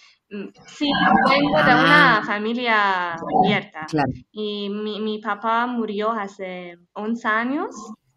[0.67, 0.91] sí,
[1.29, 2.23] vengo de una ah.
[2.25, 3.87] familia abierta.
[4.33, 7.75] Y mi, mi, papá murió hace 11 años.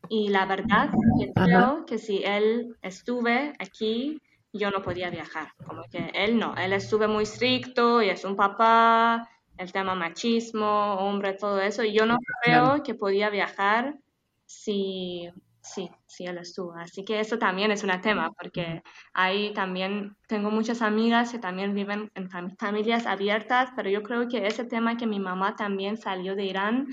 [0.07, 4.21] Y la verdad, que creo que si él estuve aquí,
[4.53, 5.49] yo no podía viajar.
[5.65, 6.55] Como que él no.
[6.55, 11.83] Él estuve muy estricto y es un papá el tema machismo, hombre, todo eso.
[11.83, 13.97] Y yo no creo que podía viajar
[14.45, 15.29] si,
[15.65, 16.73] sí, si él estuvo.
[16.75, 21.73] Así que eso también es un tema, porque ahí también tengo muchas amigas que también
[21.73, 26.35] viven en familias abiertas, pero yo creo que ese tema que mi mamá también salió
[26.35, 26.87] de Irán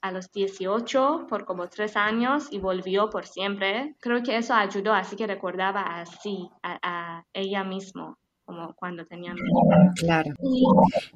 [0.00, 4.92] a los 18 por como tres años y volvió por siempre, creo que eso ayudó,
[4.92, 8.16] así que recordaba así a, a ella misma
[8.48, 9.36] como cuando tenían...
[9.96, 10.32] Claro.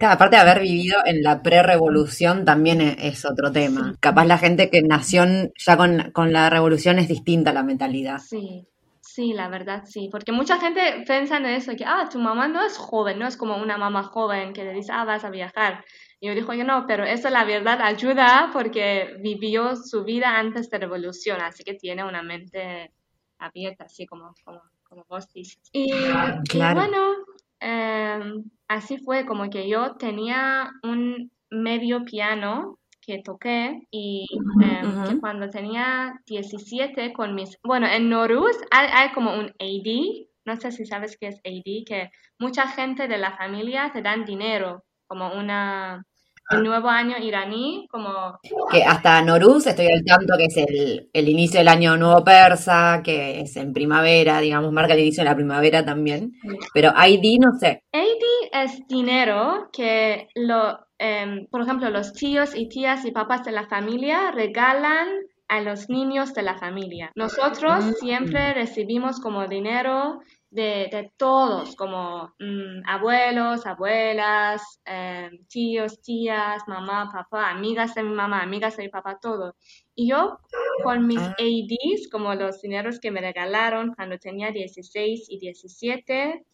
[0.01, 3.97] aparte de haber vivido en la pre-revolución también e-, es, otro tema.
[4.01, 5.25] Capaz la gente que nació
[5.57, 8.19] ya con, la revolución es distinta la mentalidad.
[8.19, 8.69] Sí.
[9.01, 12.65] Sí, la verdad sí, porque mucha gente piensa en eso, que, ah, tu mamá no
[12.65, 15.85] es joven, no es como una mamá joven que le dice, ah, vas a viajar.
[16.21, 20.71] Y yo digo que no, pero eso la verdad ayuda porque vivió su vida antes
[20.71, 22.93] de revolución, así que tiene una mente
[23.39, 24.63] abierta, así como, como
[24.93, 25.59] como vos dices.
[25.73, 27.15] Y, bueno,
[27.61, 34.27] em, así fue como que yo tenía un medio piano que toqué y
[34.61, 37.59] que cuando tenía 17 con mis...
[37.65, 41.85] Bueno, en Noruz hay, hay, como un AD, no sé si sabes qué es AD,
[41.87, 46.05] que mucha gente de la familia te dan dinero, como una
[46.53, 48.39] el nuevo año iraní, como...
[48.71, 53.41] Que hasta Noruz estoy al tanto que es el, inicio del año nuevo persa, que
[53.41, 56.33] es en primavera, digamos, marca el inicio de la primavera también.
[56.73, 57.83] Pero ID no sé.
[57.93, 63.53] ID es dinero que, lo, em, por ejemplo, los tíos y tías y papás de
[63.53, 65.09] la familia regalan
[65.49, 67.13] a los niños de la familia.
[67.15, 67.93] Nosotros mm.
[68.01, 70.21] siempre recibimos como dinero
[70.53, 78.43] de, todos, como mm, abuelos, abuelas, eh, tíos, tías, mamá, papá, amigas de mi mamá,
[78.43, 79.57] amigas de mi papá, todo.
[79.95, 80.39] Y yo
[80.83, 81.35] con mis ah.
[81.39, 86.45] ADs, como los dineros que me regalaron cuando tenía 16 y 17,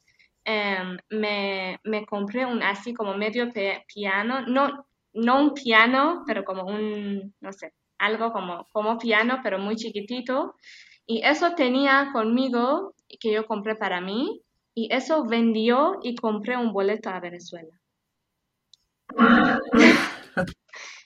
[0.45, 3.51] em, me, me, compré un así como medio
[3.93, 9.59] piano, no, no un piano, pero como un, no sé, algo como, como piano, pero
[9.59, 10.55] muy chiquitito.
[11.05, 14.43] Y eso tenía conmigo que yo compré para mí
[14.75, 17.75] y eso vendió y compré un boleto a Venezuela.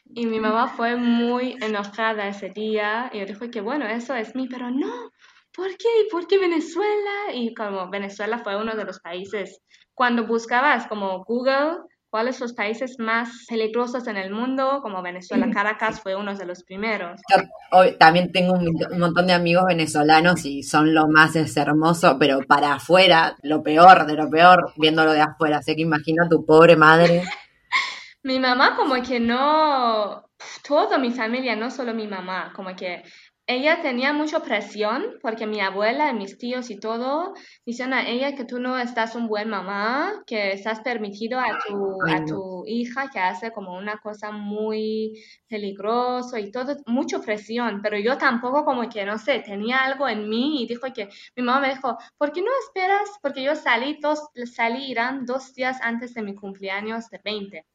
[0.04, 4.34] y mi mamá fue muy enojada ese día y yo dijo que bueno, eso es
[4.34, 5.10] mí, pero no,
[5.54, 5.88] ¿por qué?
[6.10, 7.32] ¿Por qué Venezuela?
[7.32, 9.60] Y como Venezuela fue uno de los países,
[9.94, 11.78] cuando buscabas como Google,
[12.12, 16.44] cuáles son los países más peligrosos en el mundo, como Venezuela, Caracas fue uno de
[16.44, 17.18] los primeros.
[17.34, 22.40] Yo también tengo un, montón de amigos venezolanos y son lo más es hermoso, pero
[22.46, 25.56] para afuera, lo peor de lo peor, viéndolo de afuera.
[25.58, 27.22] Así que imagino a tu pobre madre.
[28.22, 30.28] mi mamá como que no,
[30.68, 33.04] toda mi familia, no solo mi mamá, como que
[33.54, 37.34] ella tenía mucha presión porque mi abuela y mis tíos y todo
[37.64, 41.98] dicen a ella que tú no estás un buen mamá, que estás permitido a tu,
[42.08, 45.12] a tu hija que hace como una cosa muy
[45.48, 50.28] peligrosa y todo, mucha presión, pero yo tampoco como que, no sé, tenía algo en
[50.28, 53.08] mí y dijo que, mi mamá me dijo, ¿por qué no esperas?
[53.22, 54.20] Porque yo salí, dos,
[54.52, 57.66] salí Irán dos días antes de mi cumpleaños de 20.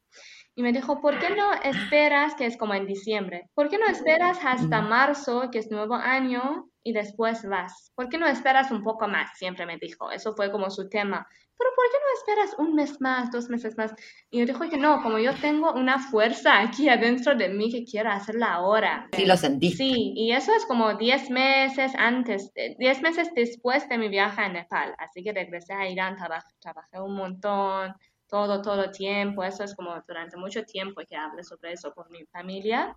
[0.57, 3.85] Y me dijo, ¿por qué no esperas, que es como en diciembre, ¿por qué no
[3.85, 7.91] esperas hasta marzo, que es nuevo año, y después vas?
[7.93, 9.37] ¿Por qué no esperas un poco más?
[9.37, 11.27] Siempre me dijo, eso fue como su tema.
[11.59, 13.93] Pero ¿por qué no esperas un mes más, dos meses más?
[14.31, 17.85] Y yo dijo que no, como yo tengo una fuerza aquí adentro de mí que
[17.85, 19.07] quiero hacerla ahora.
[19.13, 19.71] Sí, lo sentí.
[19.73, 24.49] Sí, y eso es como 10 meses antes, 10 meses después de mi viaje a
[24.49, 24.95] Nepal.
[24.97, 27.93] Así que regresé a Irán, trabajé un montón,
[28.27, 29.43] todo, todo tiempo.
[29.43, 32.95] Eso es como durante mucho tiempo que hablé sobre eso con mi familia.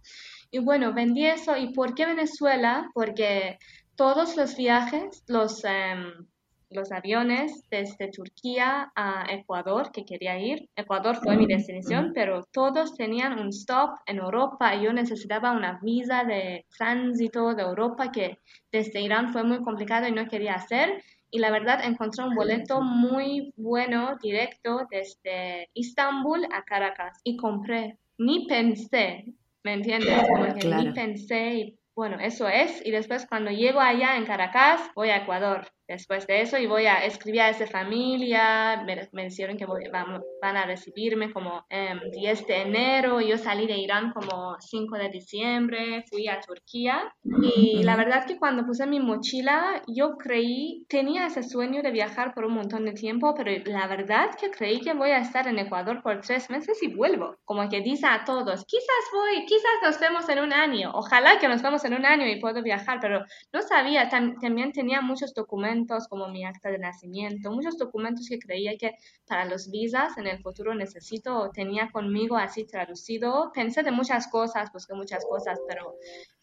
[0.50, 1.56] Y bueno, vendí eso.
[1.56, 2.90] ¿Y por qué Venezuela?
[2.94, 3.58] Porque
[3.96, 6.26] todos los viajes, los, em,
[6.70, 12.94] los aviones desde Turquía a Ecuador, que quería ir, Ecuador fue mi destinación, pero todos
[12.94, 18.38] tenían un stop en Europa y yo necesitaba una visa de tránsito de Europa que
[18.70, 22.80] desde Irán fue muy complicado y no quería hacer y la verdad encontré un boleto
[22.80, 27.98] muy bueno, directo, desde Istambul a Caracas y compré.
[28.18, 29.24] Ni pensé,
[29.64, 30.26] ¿me entiendes?
[30.28, 32.84] Como que ni pensé y bueno, eso es.
[32.84, 36.86] Y después cuando llego allá en Caracas, voy a Ecuador después de eso y voy
[36.86, 42.10] a escribir a esa familia, me, me dijeron que van, a recibirme como eh, em,
[42.10, 47.82] 10 de enero, yo salí de Irán como 5 de diciembre, fui a Turquía y
[47.82, 52.44] la verdad que cuando puse mi mochila yo creí, tenía ese sueño de viajar por
[52.44, 56.02] un montón de tiempo, pero la verdad que creí que voy a estar en Ecuador
[56.02, 60.28] por tres meses y vuelvo, como que dice a todos, quizás voy, quizás nos vemos
[60.28, 63.62] en un año, ojalá que nos vemos en un año y puedo viajar, pero no
[63.62, 68.96] sabía, también tenía muchos documentos como mi acta de nacimiento, muchos documentos que creía que
[69.26, 73.50] para los visas en el futuro necesito, tenía conmigo así traducido.
[73.54, 75.94] Pensé de muchas cosas, busqué muchas cosas, pero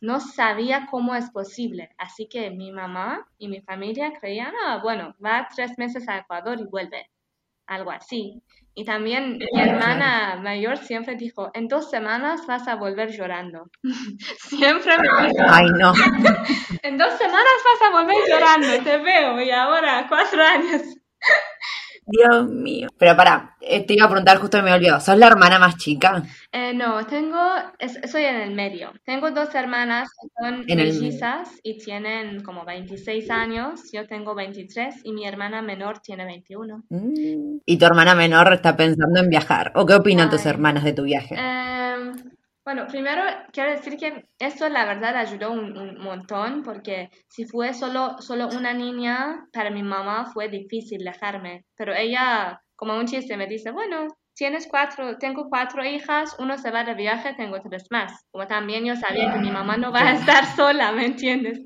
[0.01, 1.89] no sabía cómo es posible.
[1.97, 6.59] Así que mi mamá y mi familia creían, ah, bueno, va tres meses a Ecuador
[6.59, 7.09] y vuelve,
[7.67, 8.41] algo así.
[8.73, 13.71] Y también mi hermana mayor siempre dijo, en dos semanas vas a volver llorando.
[14.37, 15.93] siempre me dijo, ay no.
[16.83, 20.81] en dos semanas vas a volver llorando, te veo, y ahora cuatro años.
[22.07, 22.87] Dios mío.
[22.97, 24.99] Pero para, eh, te iba a preguntar, justo me olvidó.
[24.99, 26.23] ¿Sos la hermana más chica?
[26.51, 27.39] Eh, no, tengo,
[28.09, 28.91] soy en el medio.
[29.03, 33.91] Tengo dos hermanas que son mellizas y tienen como 26 años.
[33.91, 36.83] Yo tengo 23 y mi hermana menor tiene 21.
[36.89, 37.57] Mm.
[37.65, 39.71] ¿Y tu hermana menor está pensando en viajar?
[39.75, 41.35] ¿O qué opinan tus hermanas de tu viaje?
[41.37, 42.11] Eh,
[42.67, 43.21] bueno, primero
[43.53, 48.73] quiero decir que esto la verdad ayudó un, montón porque si fue solo, solo una
[48.73, 54.07] niña, para mi mamá fue difícil dejarme, pero ella como un chiste me dice, bueno,
[54.37, 58.25] tienes cuatro, tengo cuatro hijas, uno se va de viaje, tengo tres más.
[58.31, 61.59] Como también yo sabía que mi mamá no va a estar sola, ¿me entiendes?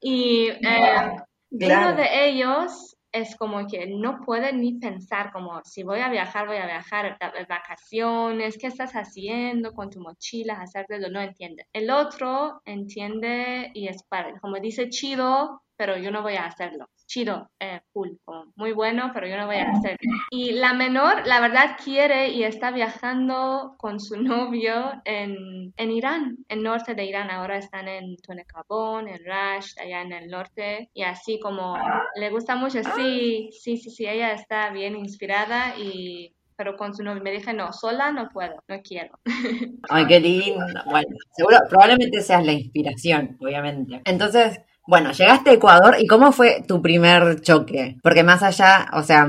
[0.00, 1.10] Y eh,
[1.50, 6.46] uno de ellos es como que no puede ni pensar como si voy a viajar,
[6.46, 10.60] voy a viajar, vacaciones, ¿qué estás haciendo con tu mochila?
[10.60, 11.66] Hacerlo, no entiende.
[11.72, 16.86] El otro entiende y es para, como dice chido, pero yo no voy a hacerlo
[17.10, 18.20] chido, eh, cool,
[18.54, 19.96] muy bueno, pero yo no voy a hacer.
[20.30, 26.36] Y la menor, la verdad, quiere y está viajando con su novio en, en Irán,
[26.48, 27.30] en norte de Irán.
[27.30, 30.88] Ahora están en Tonekabón, en Rash, allá en el norte.
[30.94, 31.76] Y así como
[32.14, 37.02] le gusta mucho, sí, sí, sí, sí, ella está bien inspirada y pero con su
[37.02, 39.18] novio me dije, no, sola no puedo, no quiero.
[39.88, 40.62] Ay, qué lindo.
[40.84, 44.02] Bueno, seguro, probablemente seas la inspiración, obviamente.
[44.04, 47.96] Entonces, bueno, llegaste a Ecuador y ¿cómo fue tu primer choque?
[48.02, 49.28] Porque más allá, o sea,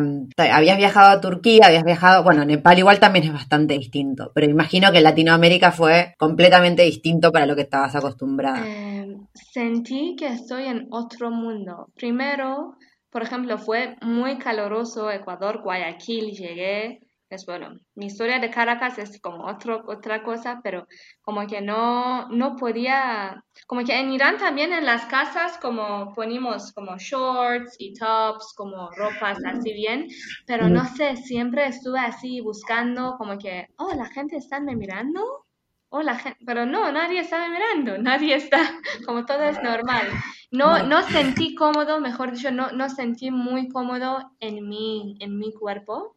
[0.52, 4.92] habías viajado a Turquía, habías viajado, bueno, Nepal igual también es bastante distinto, pero imagino
[4.92, 8.68] que Latinoamérica fue completamente distinto para lo que estabas acostumbrada.
[8.68, 11.90] Eh, sentí que estoy en otro mundo.
[11.96, 12.74] Primero,
[13.12, 17.02] por ejemplo, fue muy caluroso Ecuador, Guayaquil, llegué
[17.36, 17.80] es bueno.
[17.96, 20.88] Mi historia de Caracas es como otro, otra cosa, pero
[21.22, 26.74] como que no, no podía, como que en Irán también en las casas como ponimos
[26.74, 30.08] como shorts y tops, como ropas así bien,
[30.46, 35.46] pero no sé, siempre estuve así buscando como que, oh, la gente está me mirando.
[35.94, 40.08] Oh, la gente, pero no, nadie está mirando, nadie está, como todo es normal.
[40.50, 45.54] No, no sentí cómodo, mejor dicho, no, no sentí muy cómodo en mi, en mi
[45.54, 46.16] cuerpo.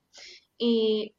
[0.59, 1.15] Y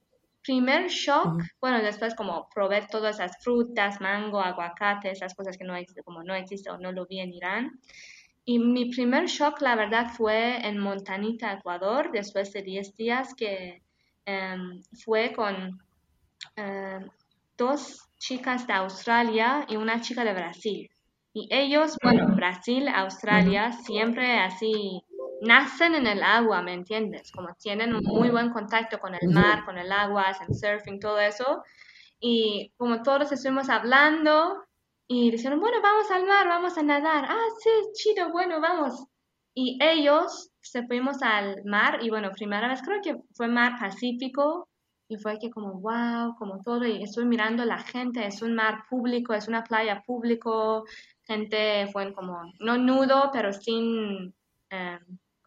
[0.46, 5.76] primer shock, bueno, después como probé todas esas frutas, mango, aguacate, esas cosas que no
[5.76, 7.80] existen, como no existen o no lo vi en Irán.
[8.46, 13.82] Y mi primer shock, la verdad, fue en Montanita, Ecuador, después de 10 días que
[14.26, 15.80] em, fue con
[16.56, 17.10] em,
[17.58, 20.90] dos chicas de Australia y una chica de Brasil.
[21.34, 25.04] Y ellos, bueno, Brasil, Australia, siempre así
[25.42, 27.32] nacen en el agua, ¿me entiendes?
[27.32, 31.20] Como tienen un muy buen contacto con el mar, con el agua, hacen surfing, todo
[31.20, 31.64] eso.
[32.20, 34.66] y como todos estuvimos hablando
[35.08, 37.26] y dijeron, bueno, vamos al mar, vamos a nadar.
[37.30, 39.06] Ah, sí, chido, bueno, vamos.
[39.54, 44.68] Y ellos se fuimos al mar y bueno, primera vez creo que fue mar Pacífico
[45.08, 48.86] y fue que como, wow, como todo, y estoy mirando la gente, es un mar
[48.90, 50.86] público, es una playa público,
[51.24, 54.34] gente fue como, no nudo, pero sin,
[54.72, 55.00] eh,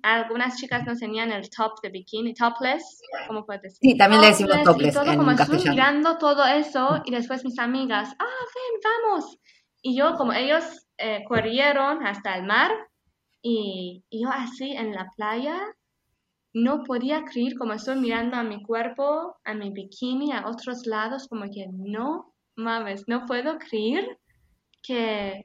[0.03, 3.78] algunas chicas no tenían el top de bikini, topless, ¿cómo puedes decir?
[3.80, 4.94] Sí, también le decimos topless.
[4.94, 9.38] Y todo como estoy mirando todo eso y después mis amigas, ah, ven, vamos.
[9.82, 10.64] Y yo, como ellos
[10.99, 12.70] eh, corrieron hasta el mar
[13.42, 15.59] y, y yo así en la playa,
[16.55, 21.28] no podía creer como estoy mirando a mi cuerpo, a mi bikini, a otros lados,
[21.28, 24.18] como que no mames, no puedo creer
[24.82, 25.42] que,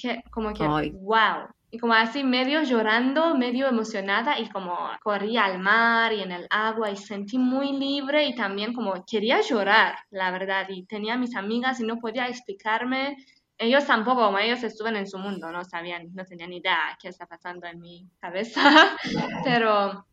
[0.00, 1.48] que como que, wow.
[1.74, 6.46] Y como así medio llorando, medio emocionada y como corría al mar y en el
[6.48, 10.68] agua y sentí muy libre y también como quería llorar, la verdad.
[10.68, 13.16] Y tenía mis amigas y no podía explicarme.
[13.58, 17.26] Ellos tampoco, como ellos estuvieron en su mundo, no sabían, no tenían idea qué está
[17.26, 18.62] pasando en mi cabeza.
[19.44, 20.06] Pero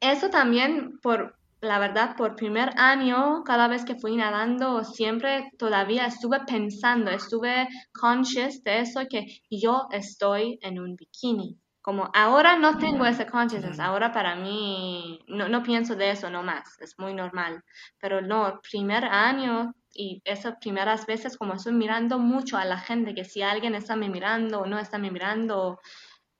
[0.00, 6.06] eso también, por la verdad, por primer año, cada vez que fui nadando, siempre todavía
[6.06, 11.56] estuve pensando, estuve conscious de eso, que yo estoy en un bikini.
[11.80, 16.42] Como ahora no tengo ese consciousness, ahora para mí no, no pienso de eso no
[16.42, 17.62] más, es muy normal.
[18.00, 23.14] Pero no, primer año y esas primeras veces como estoy mirando mucho a la gente,
[23.14, 25.78] que si alguien está me mirando o no está me mirando,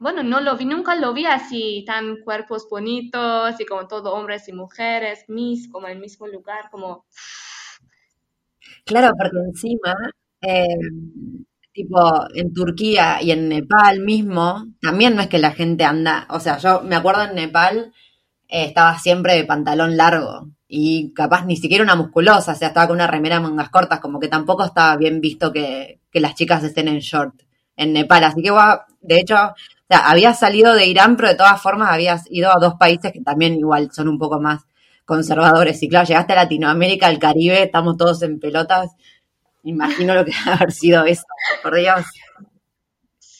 [0.03, 4.48] bueno, no lo vi, nunca lo vi así, tan cuerpos bonitos y como todo hombres
[4.48, 7.07] y mujeres, mis, como el mismo lugar, como...
[8.84, 9.94] Claro, porque encima,
[10.40, 11.98] em, tipo
[12.34, 16.59] en Turquía y en Nepal mismo, también no es que la gente anda, o sea,
[16.59, 17.92] yo me acuerdo en Nepal
[18.48, 22.88] eh, estaba siempre de pantalón largo y capaz ni siquiera una musculosa, o sea, estaba
[22.88, 26.64] con una remera mangas cortas, como que tampoco estaba bien visto que, que las chicas
[26.64, 27.42] estén en short
[27.76, 28.50] en Nepal, así que
[29.00, 29.55] de hecho
[29.93, 33.20] sea, habías salido de Irán, pero de todas formas habías ido a dos países que
[33.20, 34.62] también igual son un poco más
[35.05, 35.82] conservadores.
[35.82, 38.93] Y claro, llegaste a Latinoamérica, al Caribe, estamos todos en pelotas.
[39.64, 41.24] Imagino lo que ha haber sido eso,
[41.62, 42.05] por Dios.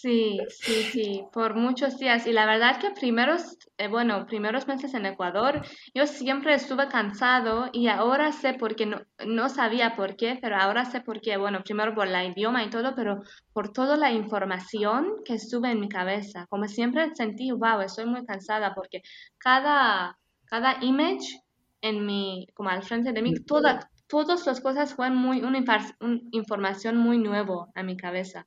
[0.03, 2.27] Sí, sí, sí, por muchos días.
[2.27, 7.69] Y la verdad que primeros, eh, bueno, primeros meses en Ecuador, yo siempre estuve cansado
[7.73, 11.37] y ahora sé por qué, no, no sabía por qué, pero ahora sé por qué.
[11.37, 13.21] Bueno, primero por la idioma y todo, pero
[13.53, 16.47] por toda la información que estuve en mi cabeza.
[16.49, 19.03] Como siempre sentí, wow, estoy muy cansada porque
[19.39, 21.43] cada, cada image
[21.81, 25.61] en mi, como al frente de mí, toda, todas las cosas fueron muy, una,
[26.01, 28.47] una información muy nueva a mi cabeza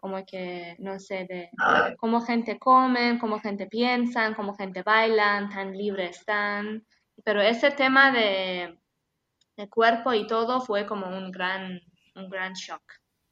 [0.00, 1.50] como que, no sé, de
[1.98, 6.84] cómo gente come, cómo gente piensa, cómo gente bailan, tan libres están.
[7.22, 8.78] Pero ese tema de,
[9.56, 11.80] de cuerpo y todo fue como un gran,
[12.16, 12.82] un gran shock.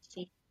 [0.00, 0.30] Sí.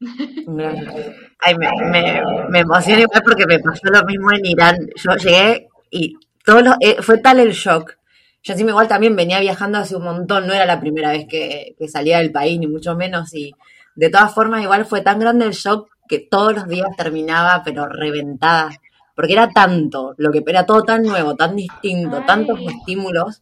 [1.40, 4.78] Ay, me, me, me emocioné porque me pasó lo mismo en Irán.
[4.96, 7.98] Yo llegué y todo lo, eh, fue tal el shock.
[8.42, 11.76] Yo sí, igual también venía viajando hace un montón, no era la primera vez que,
[11.78, 13.54] que salía del país, ni mucho menos, y
[13.96, 17.88] de todas formas igual fue tan grande el shock que todos los días terminaba, pero
[17.88, 18.70] reventada,
[19.16, 23.42] porque era tanto, lo que era todo tan nuevo, tan distinto, tantos estímulos,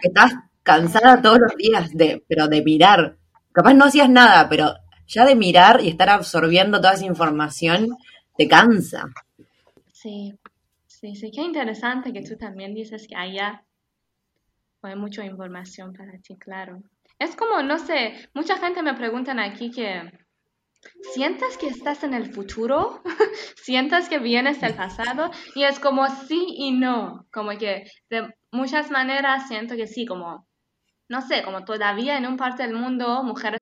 [0.00, 0.32] que estás
[0.62, 3.16] cansada todos los días de, pero de mirar.
[3.52, 4.74] Capaz no hacías nada, pero
[5.06, 7.96] ya de mirar y estar absorbiendo toda esa información
[8.36, 9.06] te cansa.
[9.92, 10.34] Sí,
[10.86, 13.62] sí, sí, qué interesante que tú también dices que allá
[14.80, 16.82] fue mucha información para ti, claro.
[17.18, 20.10] Es como, no sé, mucha gente me preguntan aquí que
[21.12, 23.02] ¿Sientas que estás en el futuro?
[23.56, 25.30] ¿Sientas que vienes del pasado?
[25.54, 30.46] Y es como sí y no, como que de muchas maneras siento que sí, como,
[31.08, 33.60] no sé, como todavía en un parte del mundo mujeres.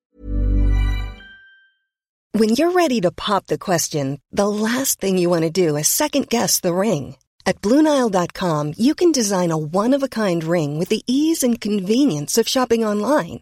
[2.35, 5.87] When you're ready to pop the question, the last thing you want to do is
[5.87, 7.15] second guess the ring.
[7.45, 12.83] At Bluenile.com, you can design a one-of-a-kind ring with the ease and convenience of shopping
[12.83, 13.41] online.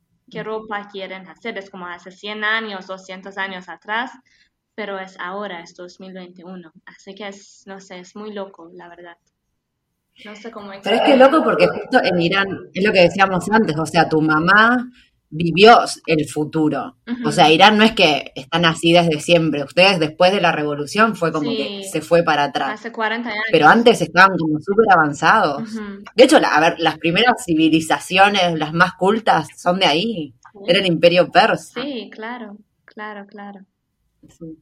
[0.31, 1.57] qué ropa quieren hacer.
[1.57, 4.11] Es como hace 100 años, 200 años atrás,
[4.73, 6.71] pero es ahora, es 2021.
[6.85, 9.17] Así que es, no sé, es muy loco, la verdad.
[10.25, 13.01] No sé cómo Pero es que es loco porque justo en Irán, es lo que
[13.01, 14.89] decíamos antes, o sea, tu mamá
[15.31, 16.97] vivió el futuro.
[17.25, 19.63] O sea, Irán no es que están así desde siempre.
[19.63, 21.57] Ustedes después de la revolución fue como Sí.
[21.57, 22.73] que se fue para atrás.
[22.79, 23.43] Hace 40 años.
[23.51, 25.63] Pero antes estaban como súper avanzados.
[26.15, 30.33] De hecho, la- a ver, las primeras civilizaciones, las más cultas, son de ahí.
[30.67, 31.81] Era el imperio persa.
[31.81, 33.61] Sí, claro, claro, claro.
[34.27, 34.57] Sí.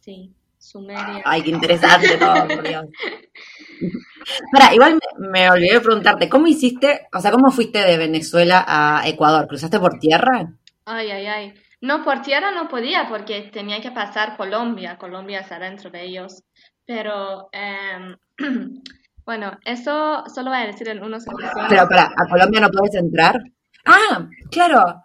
[0.00, 1.22] Sí, Sumeria.
[1.24, 2.86] Ay, qué interesante todo, por Dios.
[4.52, 8.64] Para, igual me, me olvidé de preguntarte, ¿cómo hiciste, o sea, cómo fuiste de Venezuela
[8.66, 9.46] a Ecuador?
[9.46, 10.52] ¿Cruzaste por tierra?
[10.84, 11.54] Ay, ay, ay.
[11.80, 14.98] No, por tierra no podía porque tenía que pasar Colombia.
[14.98, 16.42] Colombia está dentro de ellos.
[16.84, 18.16] Pero, em,
[19.24, 21.50] bueno, eso solo voy a decir en unos segundos.
[21.68, 23.40] Pero para, ¿a Colombia no puedes entrar?
[23.84, 25.04] Ah, claro.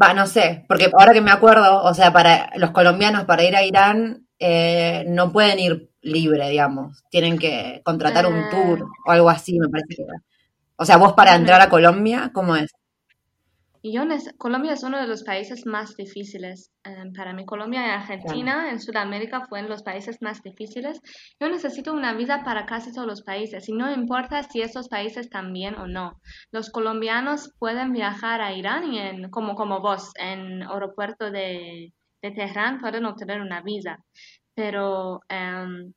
[0.00, 3.56] Va, no sé, porque ahora que me acuerdo, o sea, para los colombianos para ir
[3.56, 7.02] a Irán eh, no pueden ir libre, digamos.
[7.10, 8.48] Tienen que contratar un Ah.
[8.50, 10.22] tour o algo así, me parece que era.
[10.76, 12.70] O sea, vos para entrar a Colombia, ¿cómo es?
[13.82, 14.02] Yo,
[14.36, 16.72] Colombia es uno de los países más difíciles.
[16.84, 21.00] em, para mí, Colombia y Argentina en Sudamérica fueron los países más difíciles.
[21.40, 25.28] Yo necesito una visa para casi todos los países y no importa si esos países
[25.30, 26.20] también o no.
[26.52, 31.92] Los colombianos pueden viajar a Irán y en, como, como vos, en aeropuerto de,
[32.22, 34.04] de Teherán pueden obtener una visa.
[34.54, 35.92] Pero em,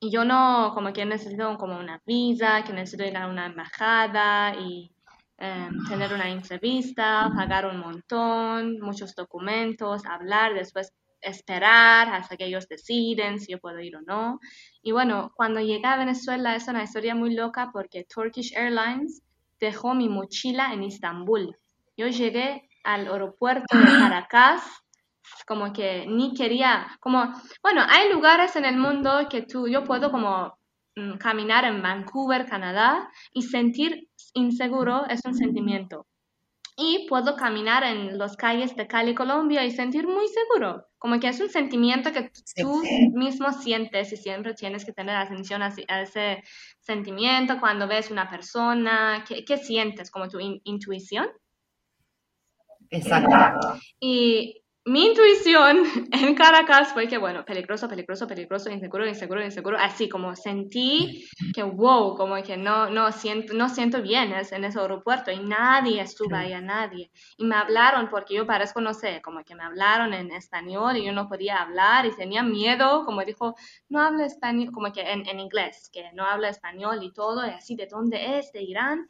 [0.00, 4.92] yo no, como que necesito como una visa, que necesito ir a una embajada y
[5.38, 12.66] em, tener una entrevista, pagar un montón, muchos documentos, hablar, después esperar hasta que ellos
[12.68, 14.40] deciden si yo puedo ir o no.
[14.82, 19.22] Y bueno, cuando llegué a Venezuela es una historia muy loca porque Turkish Airlines
[19.58, 21.56] dejó mi mochila en Istambul.
[21.96, 24.62] Yo llegué al aeropuerto de Caracas
[25.46, 30.10] como que ni quería, como, bueno, hay lugares en el mundo que tú, yo puedo
[30.10, 30.58] como
[30.96, 36.06] mm, caminar en Vancouver, Canadá, y sentir inseguro es un sentimiento.
[36.76, 40.86] Y puedo caminar en las calles de Cali, Colombia, y sentir muy seguro.
[40.98, 45.62] Como que es un sentimiento que tú mismo sientes y siempre tienes que tener atención
[45.62, 46.42] a, a ese
[46.80, 49.24] sentimiento cuando ves una persona.
[49.28, 50.10] ¿Qué, qué sientes?
[50.10, 51.28] Como tu in- intuición.
[52.90, 53.80] Exacto.
[54.00, 60.08] Y mi intuición en Caracas fue que, bueno, peligroso, peligroso, peligroso, inseguro, inseguro, inseguro, así
[60.08, 65.30] como sentí que, wow, como que no, no siento, no siento bien en ese aeropuerto
[65.30, 67.10] y nadie estuvo ahí, a nadie.
[67.36, 71.04] Y me hablaron porque yo parezco, no sé, como que me hablaron en español y
[71.04, 73.54] yo no podía hablar y tenía miedo, como dijo,
[73.90, 77.50] no habla español, como que en, en inglés, que no habla español y todo, y
[77.50, 78.50] así, ¿de dónde es?
[78.52, 79.06] ¿De Irán?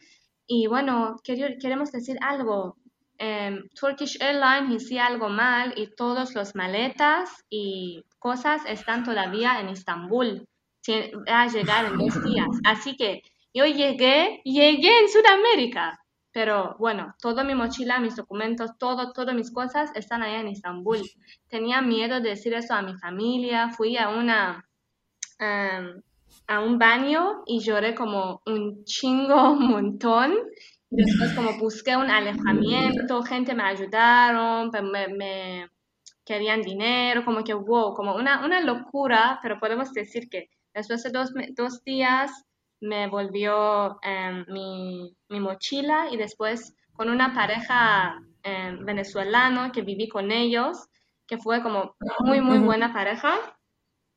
[0.47, 2.77] Y bueno, quer- queremos decir algo
[3.21, 9.69] em, Turkish Airlines hacía algo mal y todas las maletas y cosas están todavía en
[9.69, 10.47] Estambul.
[11.29, 12.49] Va a llegar en dos días.
[12.65, 15.99] Así que yo llegué, llegué en Sudamérica.
[16.33, 21.01] Pero bueno, toda mi mochila, mis documentos, todo, todas mis cosas están allá en Estambul.
[21.49, 23.69] Tenía miedo de decir eso a mi familia.
[23.71, 24.65] Fui a una,
[25.39, 26.01] em,
[26.47, 30.35] a un baño y lloré como un chingo, un montón.
[30.91, 35.71] Después como busqué un alejamiento, gente me ayudaron, me, me
[36.25, 41.11] querían dinero, como que wow, como una, una locura, pero podemos decir que después de
[41.11, 42.31] dos, dos días
[42.81, 50.09] me volvió em, mi, mi mochila y después con una pareja em, venezolano que viví
[50.09, 50.89] con ellos,
[51.27, 53.35] que fue como muy, muy buena pareja.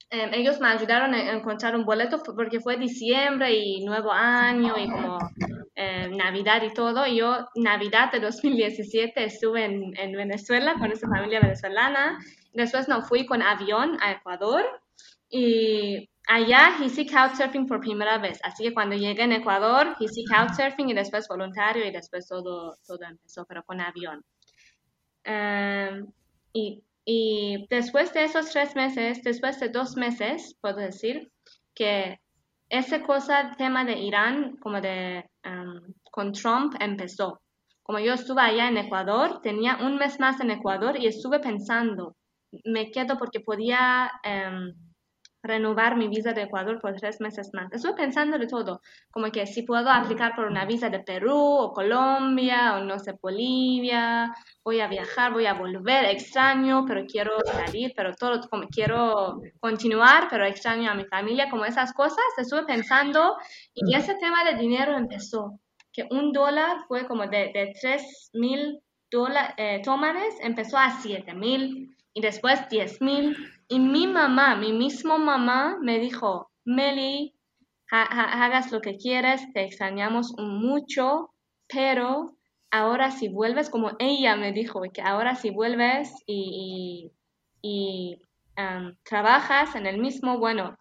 [0.09, 4.89] Em, ellos me ayudaron a encontrar un boleto porque fue diciembre y nuevo año y
[4.89, 5.19] como
[5.76, 7.07] eh, Navidad y todo.
[7.07, 12.19] Yo, Navidad de 2017, estuve en, en Venezuela con esa familia venezolana.
[12.53, 14.65] Después no fui con avión a Ecuador
[15.30, 18.39] y allá hice couchsurfing por primera vez.
[18.43, 23.03] Así que cuando llegué en Ecuador, hice couchsurfing y después voluntario y después todo, todo
[23.03, 24.24] empezó, pero con avión.
[25.24, 26.05] Em,
[26.53, 31.32] y, y después de esos tres meses, después de dos meses, puedo decir
[31.74, 32.19] que
[32.74, 37.39] esa cosa, tema de Irán, como de em, con Trump, empezó.
[37.84, 42.15] Como yo estuve allá en Ecuador, tenía un mes más en Ecuador y estuve pensando,
[42.65, 44.74] me quedo porque podía em,
[45.43, 47.71] renovar mi visa de Ecuador por tres meses más.
[47.71, 48.81] Estuve pensando de todo,
[49.11, 53.13] como que si puedo aplicar por una visa de Perú o Colombia o no sé,
[53.21, 54.33] Bolivia,
[54.63, 60.27] voy a viajar, voy a volver, extraño, pero quiero salir, pero todo, como quiero continuar,
[60.29, 63.35] pero extraño a mi familia, como esas cosas, estuve pensando
[63.73, 65.59] y ese tema de dinero empezó,
[65.91, 68.81] que un dólar fue como de, de 3 mil
[69.57, 73.35] eh, dólares, empezó a 7 mil y después 10 mil
[73.68, 77.36] y mi mamá, mi mismo mamá, me dijo, Meli,
[77.89, 81.32] hagas lo que quieres, te extrañamos mucho,
[81.68, 82.38] pero
[82.72, 87.11] ahora si vuelves, como ella me dijo, que ahora si vuelves y,
[89.03, 90.78] trabajas en el mismo, bueno,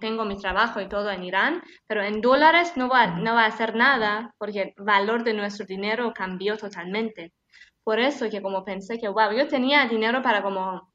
[0.00, 3.48] tengo mi trabajo y todo en Irán, pero en dólares no va, no va a
[3.48, 7.32] hacer nada porque el valor de nuestro dinero cambió totalmente.
[7.82, 10.92] Por eso que como pensé que, wow, yo tenía dinero para como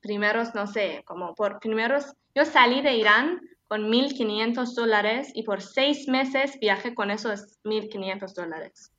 [0.00, 5.60] primeros, no sé, como por primeros, yo salí de Irán con 1.500 dólares y por
[5.60, 8.92] seis meses viajé con esos 1.500 dólares,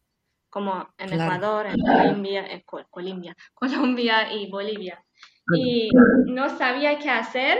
[0.49, 5.03] como en Ecuador, en Colombia, en Colombia, Colombia y Bolivia.
[5.55, 5.89] Y
[6.25, 7.57] no sabía qué hacer,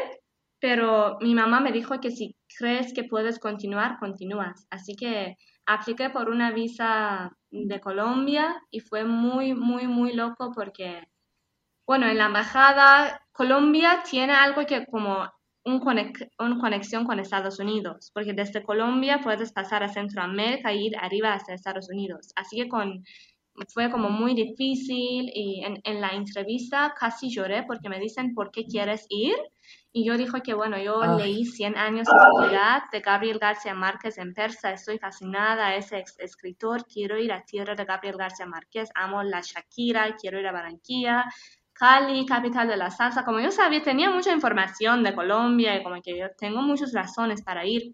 [0.60, 4.68] pero mi mamá me dijo que si crees que puedes continuar, continúas.
[4.70, 11.08] Así que apliqué por una visa de Colombia y fue muy, muy, muy loco porque,
[11.86, 15.30] bueno, en la embajada Colombia tiene algo que como
[15.64, 15.82] un
[16.40, 21.34] una conexión con Estados Unidos, porque desde Colombia puedes pasar a Centroamérica e ir arriba
[21.34, 22.32] hacia Estados Unidos.
[22.36, 23.04] Así que con,
[23.74, 28.50] fue como muy difícil y en, en, la entrevista casi lloré porque me dicen, ¿por
[28.50, 29.36] qué quieres ir?
[29.92, 31.18] Y yo dije que, bueno, yo ah.
[31.18, 36.04] leí 100 años de soledad de Gabriel García Márquez en persa, estoy fascinada a ese
[36.20, 40.52] escritor, quiero ir a tierra de Gabriel García Márquez, amo la Shakira, quiero ir a
[40.52, 41.26] Barranquilla,
[41.78, 43.24] Cali, capital de la salsa.
[43.26, 47.44] Como yo sabía, tenía mucha información de Colombia y como que yo tengo muchas razones
[47.44, 47.94] para ir.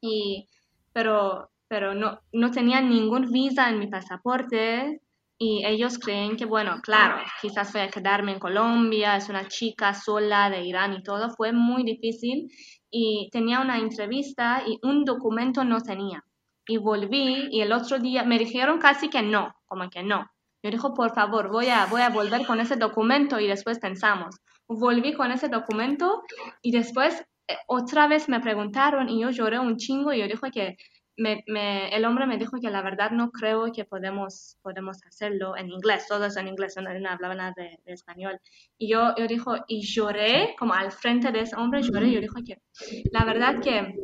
[0.00, 0.48] Y,
[0.92, 5.00] pero pero no, no tenía ningún visa en mi pasaporte
[5.38, 9.92] y ellos creen que, bueno, claro, quizás voy a quedarme en Colombia, es una chica
[9.92, 12.48] sola de Irán y todo, fue muy difícil
[12.90, 16.22] y tenía una entrevista y un documento no tenía.
[16.66, 20.30] Y volví y el otro día me dijeron casi que no, como que no.
[20.64, 24.34] Yo dijo, por favor, voy a, voy a volver con ese documento y después pensamos.
[24.66, 26.22] Volví con ese documento
[26.62, 30.50] y después eh, otra vez me preguntaron y yo lloré un chingo y yo dije
[30.50, 30.76] que
[31.18, 35.54] me, me, el hombre me dijo que la verdad no creo que podemos, podemos hacerlo
[35.54, 38.40] en inglés, todos en inglés, no, no hablaba nada de, español.
[38.78, 42.40] Y yo, yo dijo, y lloré como al frente de ese hombre, lloré, yo dijo
[42.42, 42.62] que
[43.12, 43.94] la verdad que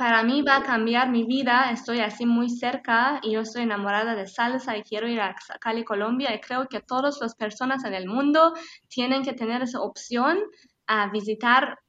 [0.00, 4.14] para mí va a cambiar mi vida, estoy así muy cerca y yo estoy enamorada
[4.14, 7.92] de salsa y quiero ir a Cali, Colombia y creo que todas las personas en
[7.92, 8.54] el mundo
[8.88, 10.38] tienen que tener esa opción
[10.86, 11.80] a visitar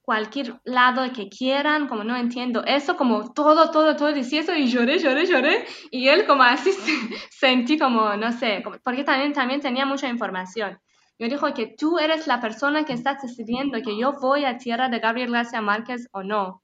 [0.00, 4.66] cualquier lado que quieran, como no entiendo eso, como todo, todo, todo, y eso, y
[4.66, 6.72] lloré, lloré, lloré, y él como así
[7.30, 10.76] sentí como, no sé, porque también, también tenía mucha información.
[11.20, 14.88] Yo dijo que tú eres la persona que estás decidiendo que yo voy a tierra
[14.88, 16.61] de Gabriel García Márquez o no.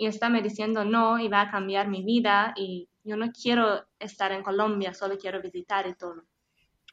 [0.00, 3.84] Y está me diciendo no y va a cambiar mi vida y yo no quiero
[3.98, 6.22] estar en Colombia, solo quiero visitar y todo.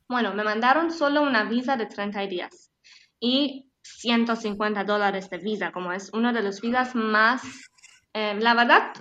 [0.09, 2.69] Bueno, me mandaron solo una visa de 30 días.
[3.17, 7.43] Y 150 dólares de visa, como es uno de los visas más,
[8.13, 8.91] eh, la verdad,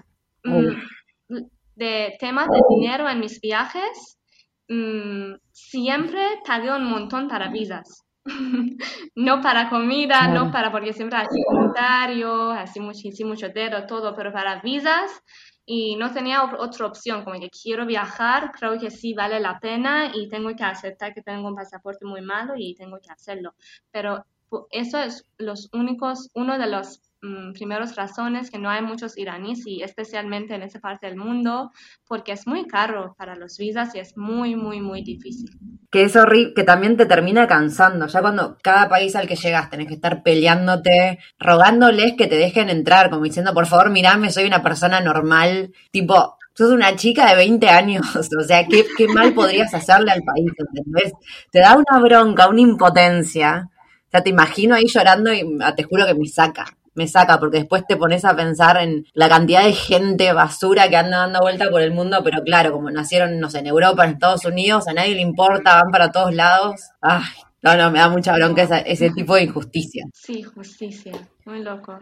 [0.45, 1.39] mm,
[1.75, 4.21] de temas de dinero en mis viajes,
[4.69, 8.06] mm, siempre pagué un montón para visas.
[9.15, 14.33] no para comida, no para, porque siempre así voluntario, así muchísimo, mucho dedo, todo, pero
[14.33, 15.23] para visas
[15.65, 20.13] y no tenía otra opción, como que quiero viajar, creo que sí vale la pena
[20.15, 23.55] y tengo que aceptar que tengo un pasaporte muy malo y tengo que hacerlo.
[23.91, 24.25] Pero
[24.71, 29.83] eso es los únicos, uno de los mm, razones que no hay muchos iraníes y
[29.83, 31.71] especialmente en esa parte del mundo
[32.07, 35.51] porque es muy caro para los visas y es muy, muy, muy difícil.
[35.91, 39.71] Que es horrible, que también te termina cansando, ya cuando cada país al que llegas
[39.71, 44.45] tenés que estar peleándote, rogándoles que te dejen entrar, como diciendo, por favor, mirame, soy
[44.45, 48.07] una persona normal, tipo, sos una chica de 20 años,
[48.39, 50.51] o sea, ¿qué, qué mal podrías hacerle al país?
[50.59, 51.13] ¿entendés?
[51.51, 53.71] Te da una bronca, una impotencia.
[54.07, 56.65] O sea, te imagino ahí llorando y ah, te juro que me saca,
[56.97, 60.97] me saca, porque después te pones a pensar en la cantidad de gente basura que
[60.97, 64.13] anda dando vuelta por el mundo, pero claro, como nacieron, no sé, en Europa, en
[64.13, 66.81] Estados Unidos, a nadie le importa, van para todos lados.
[67.01, 67.23] Ay,
[67.63, 70.05] no, no, me da mucha bronca ese tipo de injusticia.
[70.13, 71.13] Sí, justicia,
[71.45, 71.99] muy loco.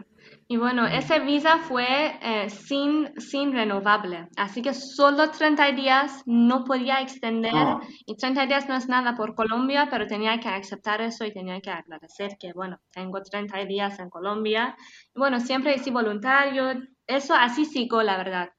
[0.47, 6.63] Y bueno, ese visa fue eh, sin, sin renovable, así que solo 30 días no
[6.63, 7.79] podía extender Ah.
[8.05, 11.59] y 30 días no es nada por Colombia, pero tenía que aceptar eso y tenía
[11.61, 14.75] que agradecer que, bueno, tengo 30 días en Colombia.
[15.15, 16.73] Y bueno, siempre hice voluntario,
[17.07, 18.49] eso así sigo, la verdad.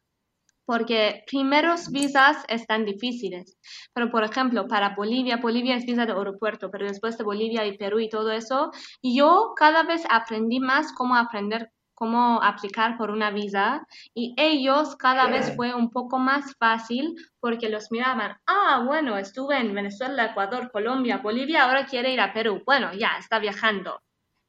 [0.65, 3.57] Porque primeros visas están difíciles.
[3.95, 7.79] Pero, por ejemplo, para Bolivia, Bolivia es visa de aeropuerto, pero después de Bolivia y
[7.79, 8.73] Perú y todo eso,
[9.03, 15.27] yo cada vez aprendí más cómo aprender, cómo aplicar por una visa y ellos cada
[15.29, 20.71] vez fue un poco más fácil porque los miraban, ah, bueno, estuve en Venezuela, Ecuador,
[20.71, 22.63] Colombia, Bolivia, ahora quiere ir a Perú.
[22.65, 24.01] Bueno, ya, está viajando.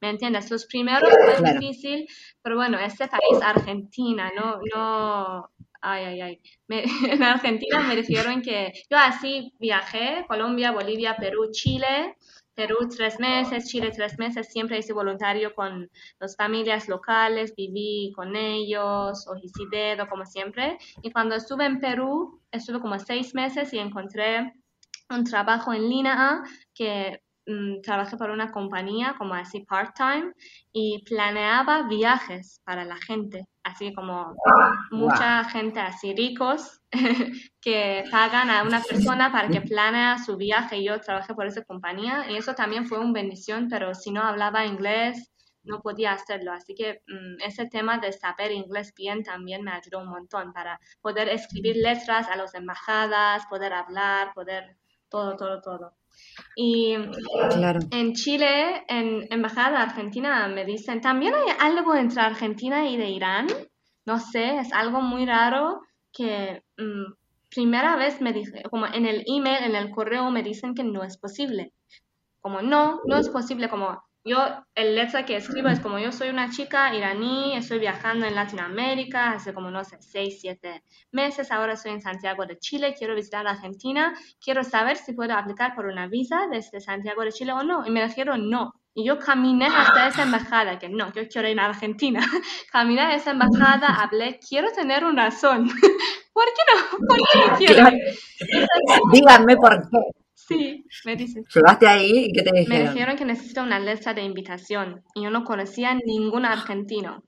[0.02, 0.52] ¿Me entiendes?
[0.52, 1.60] Los primeros fue Claro.
[1.60, 2.08] difícil,
[2.44, 5.50] pero bueno, este país, Argentina, no, no,
[5.82, 6.42] ay, ay, ay.
[6.68, 6.84] Me-
[7.20, 12.16] en Argentina me dijeron que yo así viajé, Colombia, Bolivia, Perú, Chile,
[12.58, 18.36] Perú tres meses, Chile tres meses, siempre hice voluntario con las familias locales, viví con
[18.36, 19.28] ellos,
[19.72, 20.80] dedo, como siempre.
[21.04, 24.54] Y cuando estuve en Perú, estuve como seis meses y encontré
[25.12, 26.42] un trabajo en línea
[26.74, 30.34] que mm, trabajé para una compañía como así part-time
[30.72, 34.36] y planeaba viajes para la gente, así como
[34.92, 36.82] mucha gente así ricos
[37.62, 40.78] que pagan a una persona para que planea su viaje.
[40.78, 44.22] Y yo trabajé por esa compañía y eso también fue una bendición, pero si no
[44.22, 45.32] hablaba inglés
[45.68, 50.00] no podía hacerlo, así que mm, ese tema de saber inglés bien también me ayudó
[50.00, 54.78] un montón para poder escribir letras a las embajadas, poder hablar, poder
[55.10, 55.94] todo, todo, todo.
[56.56, 56.96] Y
[57.52, 57.80] Claro.
[57.92, 63.48] en Chile, en Embajada Argentina, me dicen, también hay algo entre Argentina y de Irán.
[64.06, 65.82] No sé, es algo muy raro
[66.14, 67.14] que mm,
[67.50, 71.04] primera vez me dije, como en el email, en el correo me dicen que no
[71.04, 71.74] es posible.
[72.42, 74.38] Como no, no es posible, como yo,
[74.76, 79.32] el letra que escribo es como yo soy una chica iraní, estoy viajando en Latinoamérica
[79.32, 83.48] hace como, no sé, seis, siete meses, ahora estoy en Santiago de Chile, quiero visitar
[83.48, 84.14] Argentina,
[84.44, 87.86] quiero saber si puedo aplicar por una visa desde Santiago de Chile o no.
[87.86, 88.74] Y me dijeron no.
[88.94, 92.20] Y yo caminé hasta esa embajada, que no, yo quiero ir a Argentina.
[92.72, 95.68] Caminé a esa embajada, hablé, quiero tener una razón.
[96.34, 96.98] ¿Por qué no?
[97.08, 97.90] ¿Por qué no quiero?
[99.14, 100.27] Díganme por qué.
[100.48, 101.44] Sí, me dicen.
[101.54, 103.18] Llegaste ahí y qué te Me dijeron.
[103.18, 107.24] que necesito una letra de invitación y yo no conocía ningún argentino.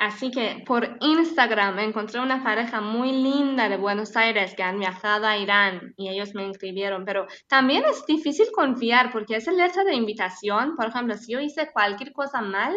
[0.00, 5.26] Así que por Instagram encontré una pareja muy linda de Buenos Aires que han viajado
[5.26, 9.94] a Irán y ellos me inscribieron, pero también es difícil confiar porque esa letra de
[9.94, 12.74] invitación, por ejemplo, si yo hice cualquier cosa mal,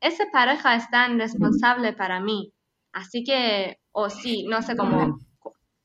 [0.00, 2.52] esa pareja es tan responsable para mí.
[2.92, 5.18] Así que, o sí, no sé cómo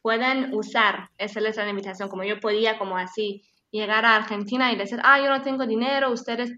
[0.02, 4.76] pueden usar esa letra de invitación, como yo podía como así llegar a Argentina y
[4.76, 6.52] decir, ah, yo no tengo dinero, ustedes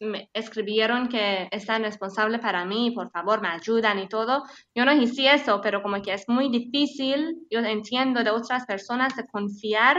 [0.00, 4.44] me escribieron que están responsables para mí, por favor, me ayudan y todo.
[4.74, 9.16] Yo no hice eso, pero como que es muy difícil, yo entiendo de otras personas
[9.16, 9.96] de confiar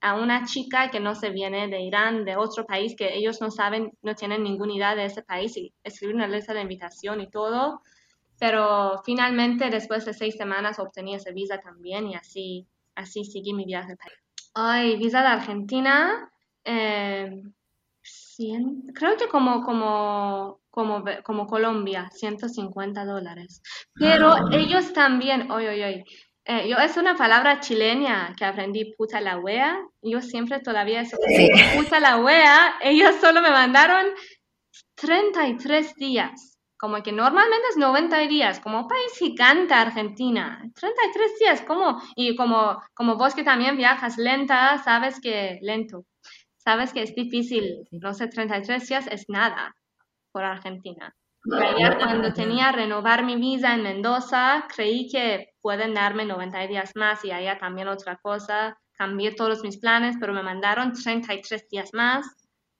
[0.00, 3.50] a una chica que no se viene de Irán, de otro país, que ellos no
[3.50, 7.28] saben, no tienen ninguna idea de ese país y escribir una letra de invitación y
[7.28, 7.82] todo.
[8.40, 13.64] Pero finalmente, después de seis semanas, obtení esa visa también y así, así seguí mi
[13.66, 14.18] viaje al país.
[14.54, 16.28] Ay, visa de Argentina,
[16.64, 17.30] eh,
[18.02, 23.62] cien- creo que como, como, como, como Colombia, 150 dólares.
[23.94, 26.04] Pero ellos también, oye, oye, oye,
[26.46, 29.78] eh, yo es una palabra chilena que aprendí, puta la wea.
[30.02, 31.16] Yo siempre todavía Sí.
[31.76, 32.76] puta la wea.
[32.82, 34.06] Ellos solo me mandaron
[34.94, 36.49] 33 días.
[36.80, 40.62] Como que normalmente es 90 días, como país gigante Argentina.
[40.74, 42.00] 33 días, ¿cómo?
[42.16, 46.06] Y como, como vos que también viajas lenta, sabes que lento.
[46.56, 49.76] Sabes que es difícil, no sé, 33 días es nada
[50.32, 51.14] por Argentina.
[51.42, 57.30] Cuando tenía renovar mi visa en Mendoza, creí que pueden darme 90 días más y
[57.30, 58.78] allá también otra cosa.
[58.92, 62.26] Cambié todos mis planes, pero me mandaron 33 días más.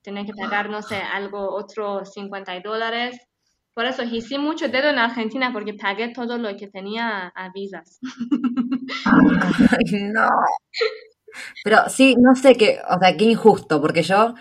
[0.03, 3.18] Tenía que pagar, no sé, algo, otro 50 dólares.
[3.74, 8.00] Por eso hice mucho dedo en Argentina porque pagué todo lo que tenía a visas.
[9.04, 10.28] Ay, no.
[11.64, 14.34] Pero sí, no sé qué, o sea, qué injusto, porque yo,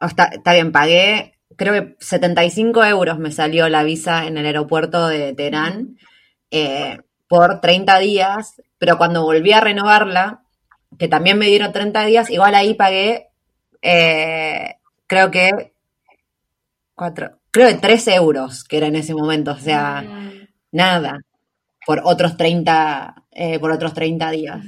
[0.00, 4.46] o está, está bien, pagué, creo que 75 euros me salió la visa en el
[4.46, 5.98] aeropuerto de Teherán
[6.50, 6.98] eh,
[7.28, 10.42] por 30 días, pero cuando volví a renovarla,
[10.98, 13.28] que también me dieron 30 días, igual ahí pagué,
[13.80, 14.76] eh,
[15.06, 15.72] creo que,
[16.94, 21.20] cuatro, creo que 3 euros, que era en ese momento, o sea, Mm, nada,
[21.86, 24.64] por otros 30, eh, por otros 30 días.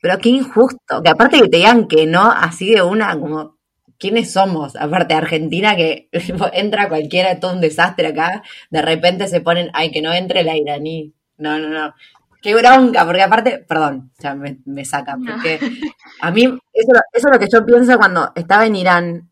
[0.00, 3.56] Pero qué injusto, que aparte que te digan que no, así de una, como,
[3.98, 4.76] ¿quiénes somos?
[4.76, 6.08] Aparte Argentina, que
[6.52, 10.56] entra cualquiera, todo un desastre acá, de repente se ponen, ay, que no entre la
[10.56, 11.12] iraní.
[11.38, 11.94] No, no, no.
[12.40, 15.32] Qué bronca, porque aparte, perdón, ya me, me saca, No.
[15.34, 15.60] porque
[16.20, 19.30] a mí, eso, eso es lo que yo pienso cuando estaba en Irán,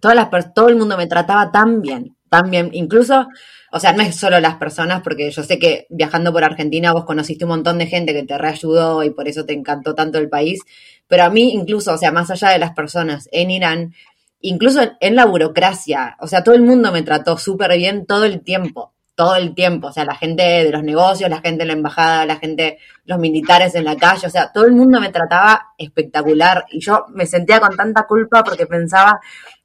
[0.00, 3.28] todas las todo el mundo me trataba tan bien, tan bien, incluso,
[3.72, 7.04] o sea, no es solo las personas, porque yo sé que viajando por Argentina vos
[7.04, 10.28] conociste un montón de gente que te reayudó y por eso te encantó tanto el
[10.28, 10.60] país,
[11.06, 13.94] pero a mí incluso, o sea, más allá de las personas en Irán,
[14.40, 18.24] incluso en, en la burocracia, o sea, todo el mundo me trató súper bien todo
[18.24, 21.68] el tiempo, todo el tiempo, o sea, la gente de los negocios, la gente en
[21.68, 25.08] la embajada, la gente, los militares en la calle, o sea, todo el mundo me
[25.08, 29.18] trataba espectacular y yo me sentía con tanta culpa porque pensaba,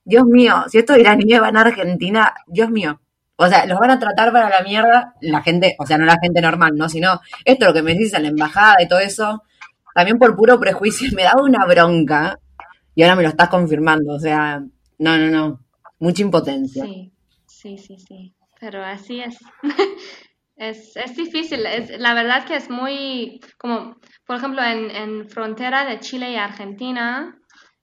[0.04, 3.00] Dios mío, si estos iraníes van a Argentina, Dios mío,
[3.36, 6.18] o sea, los van a tratar para la mierda la gente, o sea, no la
[6.22, 6.90] gente normal, ¿no?
[6.90, 9.44] Sino esto lo que me decís en la embajada y todo eso,
[9.96, 12.38] también por puro prejuicio, me daba una bronca
[12.94, 14.60] y ahora me lo estás confirmando, o sea,
[15.00, 15.60] no, no, no,
[16.00, 16.84] mucha impotencia.
[16.84, 17.12] Sí,
[17.48, 18.36] sí, sí, sí.
[18.60, 19.38] Pero así es.
[20.62, 21.66] Es, es difícil.
[21.66, 23.96] Es, la verdad que es muy, como,
[24.28, 27.36] por ejemplo, en, en frontera de Chile y Argentina,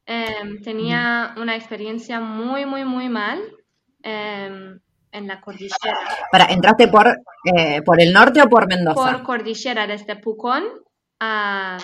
[0.09, 3.38] em, tenía una experiencia muy, muy, muy mal
[4.02, 4.80] em,
[5.12, 5.98] en la cordillera.
[6.32, 7.06] Para, ¿entraste por,
[7.44, 9.12] eh, por el norte o por Mendoza?
[9.12, 10.64] Por cordillera, desde Pucón
[11.20, 11.76] a...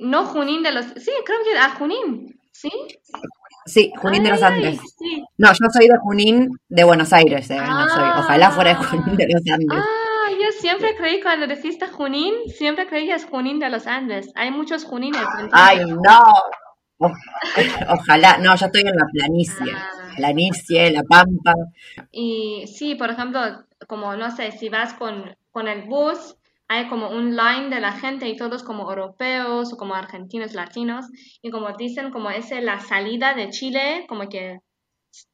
[0.00, 0.86] No Junín de los...
[0.86, 2.70] Sí, creo que a Junín, ¿sí?
[3.66, 4.80] Sí, Junín de los Ay, Andes.
[4.98, 5.24] sí.
[5.36, 8.08] No, yo soy de Junín de Buenos Aires, eh, no soy.
[8.18, 8.84] Ojalá fuera de Ah.
[8.84, 9.78] Junín de los Andes.
[9.80, 14.30] Ah, yo siempre creí cuando dijiste Junín, siempre creí que es Junín de los Andes.
[14.36, 15.20] Hay muchos Junines.
[15.52, 16.22] Ay, no.
[16.98, 19.72] Ojalá, no, yo estoy en la planicie.
[19.74, 19.90] Ah.
[20.16, 21.54] Planicie, la pampa.
[22.10, 23.40] Y sí, por ejemplo,
[23.86, 26.36] como no sé, si vas con, con el bus,
[26.68, 31.06] hay como un line de la gente y todos como europeos o como argentinos, latinos,
[31.40, 34.60] y como dicen, como es la salida de Chile, como que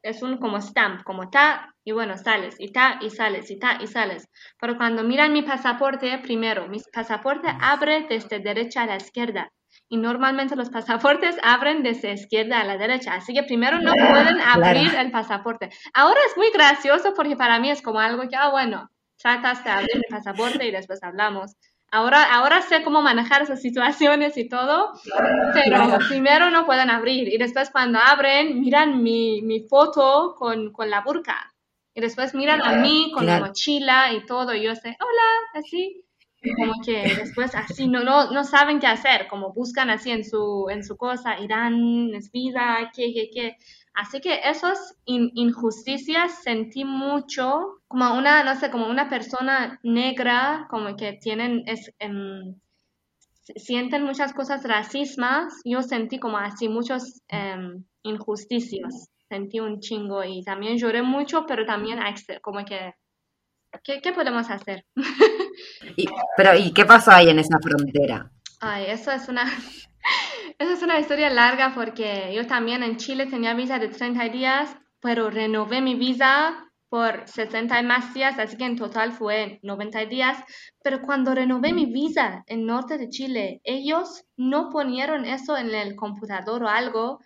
[0.02, 3.78] es un como stamp, como ta, y bueno, sales, y ta, y sales, y ta,
[3.82, 4.28] y sales.
[4.60, 9.50] Pero cuando miran mi pasaporte, primero, mi pasaporte abre desde derecha a la izquierda.
[9.88, 13.14] Y normalmente los pasaportes abren desde izquierda a la derecha.
[13.14, 15.70] Así que primero no pueden abrir el pasaporte.
[15.92, 19.70] Ahora es muy gracioso porque para mí es como algo que, ah, bueno, tratas de
[19.70, 21.52] abrir mi pasaporte y después hablamos.
[21.90, 24.92] Ahora, ahora sé cómo manejar esas situaciones y todo,
[25.52, 27.28] pero primero no pueden abrir.
[27.28, 31.54] Y después cuando abren, miran mi, mi foto con, con la burka.
[31.94, 34.52] Y después miran a mí con la mochila y todo.
[34.54, 36.03] Y yo sé, hola, así.
[36.56, 40.66] Como que después así no, no, no saben qué hacer, como buscan así en su,
[40.70, 43.56] en su cosa, Irán, es vida, qué, qué, qué.
[43.94, 50.66] Así que esas in- injusticias sentí mucho, como una, no sé, como una persona negra,
[50.70, 52.56] como que tienen, es, em,
[53.56, 60.42] sienten muchas cosas racismas, yo sentí como así muchos em, injusticias, sentí un chingo y
[60.44, 61.98] también lloré mucho, pero también
[62.42, 62.94] como que,
[63.84, 64.86] ¿qué, qué podemos hacer?
[65.96, 66.06] Y-
[66.36, 68.30] pero, ¿y qué pasó ahí en esa frontera?
[68.60, 69.44] Ay, eso es una,
[70.58, 74.76] eso es una historia larga porque yo también en Chile tenía visa de 30 días,
[75.00, 80.04] pero renové mi visa por 60 y más días, así que en total fue 90
[80.06, 80.38] días.
[80.82, 85.96] Pero cuando renové mi visa en norte de Chile, ellos no ponieron eso en el
[85.96, 87.18] computador o algo,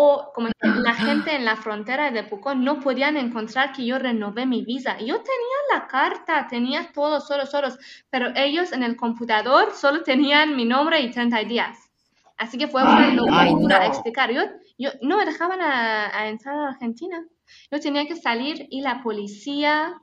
[0.00, 4.46] o como la gente en la frontera de Pucón no podían encontrar que yo renové
[4.46, 4.96] mi visa.
[4.98, 7.76] Yo tenía la carta, tenía todo, solo, solos,
[8.08, 11.90] pero ellos en el computador solo tenían mi nombre y 30 días.
[12.36, 13.86] Así que fue una locura no.
[13.86, 14.30] explicar.
[14.30, 14.42] Yo,
[14.78, 17.26] yo no me dejaban a, a entrar a Argentina.
[17.72, 20.00] Yo tenía que salir y la policía,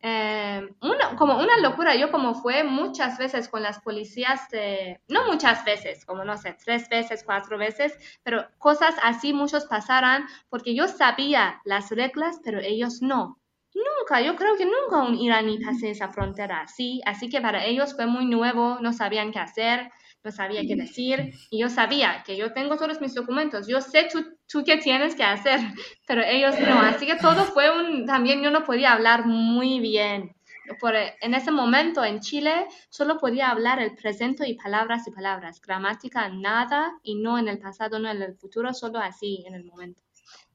[0.00, 1.94] eh, una, como una locura.
[1.96, 6.56] Yo como fue muchas veces con las policías, de- no muchas veces, como no sé,
[6.64, 12.60] tres veces, cuatro veces, pero cosas así muchos pasaran porque yo sabía las reglas, pero
[12.60, 13.40] ellos no.
[13.74, 17.94] Nunca, yo creo que nunca un iraní pasé esa frontera así, así que para ellos
[17.94, 19.90] fue muy nuevo, no sabían qué hacer,
[20.26, 24.08] no sabía qué decir, y yo sabía que yo tengo todos mis documentos, yo sé
[24.12, 25.60] tú, tú qué tienes que hacer,
[26.06, 30.32] pero ellos no, así que todo fue un, también yo no podía hablar muy bien.
[30.80, 35.60] Por, en ese momento en Chile solo podía hablar el presente y palabras y palabras,
[35.60, 39.64] gramática nada, y no en el pasado, no en el futuro, solo así en el
[39.64, 40.02] momento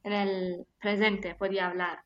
[0.04, 2.04] en el presente podía hablar.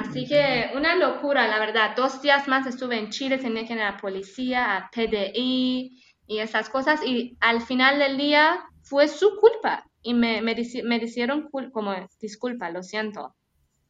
[0.00, 1.94] Así que una locura, la verdad.
[1.96, 6.38] Dos días más estuve en Chile, tenía que ir a la policía, a PDI, y
[6.38, 7.00] esas cosas.
[7.04, 10.54] Y al final del día fue su culpa y me, me,
[10.84, 13.34] me hicieron como disculpa, lo siento.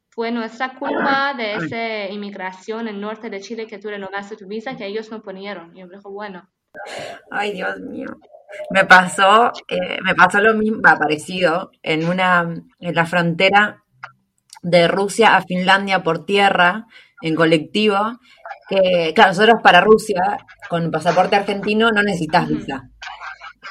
[0.09, 4.75] Fue nuestra culpa de esa inmigración en norte de Chile que tú renovaste tu visa
[4.75, 5.77] que ellos no ponieron.
[5.77, 6.49] Y yo dije, bueno.
[7.29, 8.07] Ay, Dios mío.
[8.71, 13.83] Me pasó, eh, me pasó lo mismo, parecido, en una, en la frontera
[14.63, 16.87] de Rusia a Finlandia por tierra,
[17.21, 18.19] en colectivo,
[18.67, 20.37] que, claro, nosotros para Rusia,
[20.69, 22.89] con pasaporte argentino, no necesitas visa.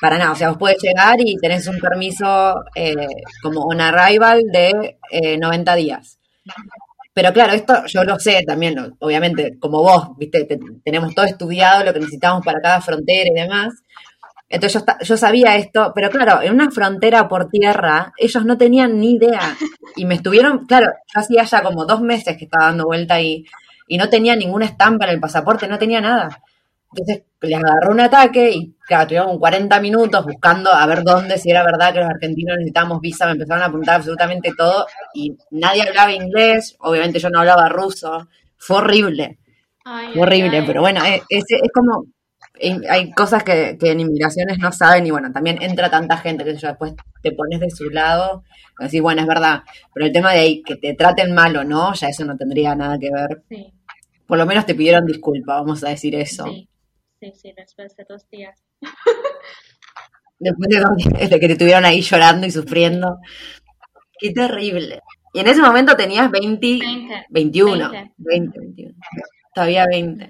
[0.01, 2.95] Para nada, o sea, vos podés llegar y tenés un permiso eh,
[3.43, 4.99] como un arrival de
[5.39, 6.19] 90 eh, días.
[7.15, 10.47] Pero claro, esto yo lo sé también, obviamente, como vos, viste,
[10.85, 13.73] tenemos todo estudiado lo que necesitamos para cada frontera y demás.
[14.49, 19.01] Entonces yo, yo sabía esto, pero claro, en una frontera por tierra, ellos no tenían
[19.01, 19.57] ni idea.
[19.97, 23.47] Y me estuvieron, claro, yo hacía ya como dos meses que estaba dando vuelta ahí
[23.47, 23.47] y
[23.89, 26.43] no tenía ninguna estampa en el pasaporte, no tenía nada.
[26.93, 31.51] Entonces les agarró un ataque y claro, tuvieron 40 minutos buscando a ver dónde, si
[31.51, 35.83] era verdad que los argentinos necesitábamos visa, me empezaron a apuntar absolutamente todo y nadie
[35.83, 39.39] hablaba inglés, obviamente yo no hablaba ruso, fue horrible,
[40.13, 42.07] fue horrible, pero bueno, es, es, como,
[42.89, 46.69] hay cosas que, en inmigraciones no saben y bueno, también entra tanta gente que yo
[46.69, 48.45] después te pones de su lado
[48.81, 49.63] y decís, bueno, es verdad,
[49.93, 52.75] pero el tema de ahí, que te traten mal o no, ya eso no tendría
[52.75, 53.73] nada que ver.
[54.27, 56.45] Por lo menos te pidieron disculpa, vamos a decir eso.
[56.45, 56.69] Sí.
[57.21, 58.63] Sí, sí, después de dos días.
[60.39, 63.19] después de dos días, de que te estuvieron ahí llorando y sufriendo.
[64.19, 65.01] Qué terrible.
[65.33, 66.79] Y en ese momento tenías 20,
[67.31, 67.91] 21.
[68.17, 68.59] 20.
[68.61, 68.95] 21.
[69.55, 70.29] Todavía 20.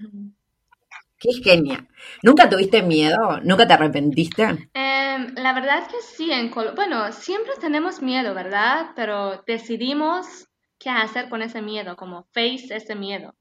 [1.19, 1.87] Qué genia.
[2.23, 3.41] ¿Nunca tuviste miedo?
[3.43, 4.43] ¿Nunca te arrepentiste?
[4.75, 6.31] Em, la verdad es que sí.
[6.31, 8.91] En bueno, siempre tenemos miedo, ¿verdad?
[8.95, 13.35] Pero decidimos qué hacer con ese miedo, como face ese miedo.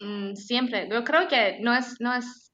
[0.00, 0.88] Mm, siempre.
[0.90, 2.52] Yo creo que no es, no es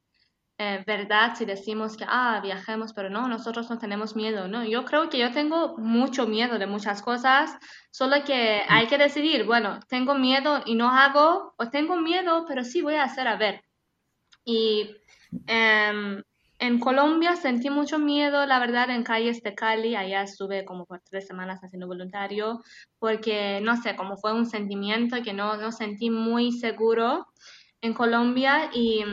[0.59, 4.65] eh, verdad si decimos que, ah, viajemos, pero no, nosotros no tenemos miedo, ¿no?
[4.65, 7.57] Yo creo que yo tengo mucho miedo de muchas cosas,
[7.93, 12.65] solo que hay que decidir, bueno, tengo miedo y no hago, o tengo miedo, pero
[12.65, 13.63] sí voy a hacer a ver.
[14.45, 14.97] Y
[15.47, 16.23] em,
[16.59, 21.01] en Colombia sentí mucho miedo, la verdad, en calles de Cali, allá estuve como por
[21.01, 22.63] tres semanas haciendo voluntario,
[22.99, 27.27] porque, no sé, como fue un sentimiento que no, no sentí muy seguro
[27.81, 29.05] en Colombia y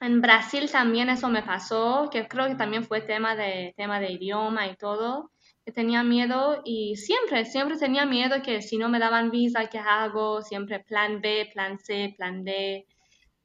[0.00, 4.12] en Brasil también eso me pasó, que creo que también fue tema de, tema de
[4.12, 5.30] idioma y todo,
[5.64, 9.78] que tenía miedo y siempre, siempre tenía miedo que si no me daban visa, ¿qué
[9.78, 10.42] hago?
[10.42, 12.86] Siempre plan B, plan C, plan D.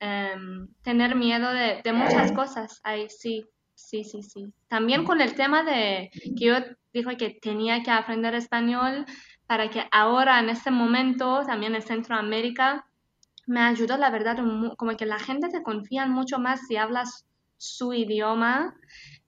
[0.04, 2.82] Em, tener miedo de, de muchas cosas.
[2.84, 3.46] Ahí sí,
[3.76, 4.52] sí, sí, sí.
[4.68, 6.56] También con el tema de que yo
[6.92, 9.06] dijo que tenía que aprender español
[9.46, 12.88] para que ahora, en este momento, también en Centroamérica,
[13.46, 14.38] me ayudó, la verdad,
[14.76, 17.28] como que la gente te confía mucho más si hablas
[17.58, 18.74] su idioma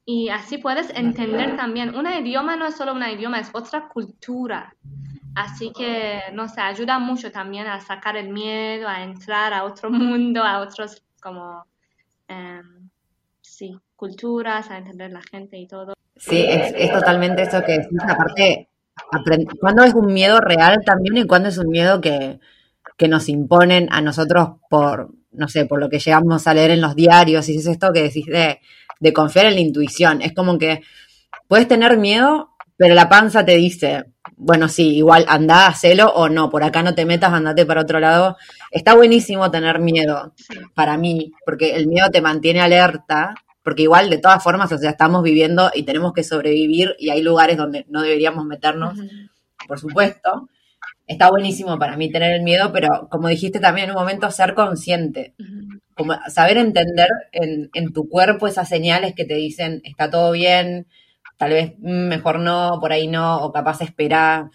[0.05, 1.95] y así puedes entender también.
[1.95, 4.75] Un idioma no es solo un idioma, es otra cultura.
[5.35, 9.89] Así que, no sé, ayuda mucho también a sacar el miedo, a entrar a otro
[9.91, 11.65] mundo, a otros como,
[12.27, 12.89] em,
[13.41, 15.93] sí, culturas, a entender la gente y todo.
[16.15, 17.99] Sí, es, totalmente eso que decís.
[18.07, 18.69] Aparte,
[19.59, 22.39] cuando es un miedo real también y cuando es un miedo que,
[22.97, 26.81] que nos imponen a nosotros por, no sé, por lo que llegamos a leer en
[26.81, 28.59] los diarios, y es esto que decís de,
[28.99, 30.21] de confiar en la intuición.
[30.21, 30.81] Es como que
[31.47, 36.49] puedes tener miedo, pero la panza te dice, bueno, sí, igual anda, hacelo o no,
[36.49, 38.37] por acá no te metas, andate para otro lado.
[38.71, 40.33] Está buenísimo tener miedo
[40.73, 44.91] para mí, porque el miedo te mantiene alerta, porque igual de todas formas, o sea,
[44.91, 48.97] estamos viviendo y tenemos que sobrevivir y hay lugares donde no deberíamos meternos,
[49.67, 50.49] por supuesto,
[51.07, 54.53] está buenísimo para mí tener el miedo, pero como dijiste también en un momento, ser
[54.53, 55.33] consciente,
[55.95, 60.87] como saber entender en, en, tu cuerpo esas señales que te dicen está todo bien,
[61.43, 64.49] tal vez mm, mejor no, por ahí no, o capaz esperar.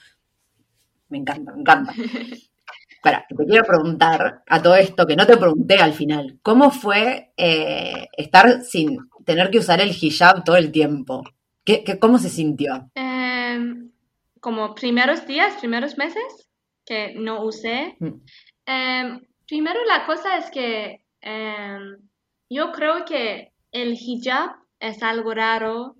[1.10, 1.92] Me encanta, me encanta.
[3.02, 7.32] Para, te quiero preguntar a todo esto, que no te pregunté al final, ¿cómo fue
[7.36, 11.22] eh, estar sin tener que usar el hijab todo el tiempo?
[11.62, 12.90] ¿Qué, qué cómo se sintió?
[12.94, 13.92] Em,
[14.40, 16.48] como primeros días, primeros meses
[16.84, 17.96] que no usé.
[18.00, 18.20] Mm.
[18.66, 21.98] Em, primero la cosa es que em,
[22.50, 25.97] yo creo que el hijab es algo raro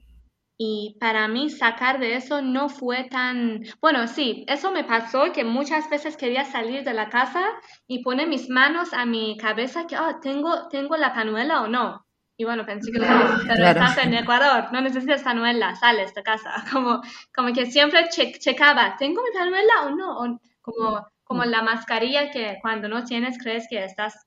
[0.61, 3.63] y para mí sacar de eso no fue tan...
[3.81, 7.45] Bueno, sí, eso me pasó que muchas veces quería salir de la casa
[7.87, 12.05] y poner mis manos a mi cabeza que, oh, ¿tengo, ¿tengo la panuela o no?
[12.37, 12.99] Y bueno, pensé que
[13.71, 16.53] estás en Ecuador, no necesitas panuela, sales de casa.
[16.73, 17.03] Como,
[17.33, 20.41] como que siempre checaba, ¿tengo mi panuela o no?
[20.61, 24.27] como, como la mascarilla que cuando no tienes crees que estás...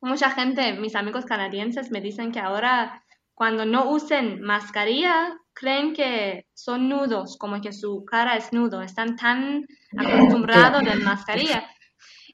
[0.00, 3.02] Mucha gente, mis amigos canadienses me dicen que ahora
[3.38, 9.16] cuando no usen mascarilla, creen que son nudos, como que su cara es nudo, están
[9.16, 11.68] tan acostumbrados a la mascarilla.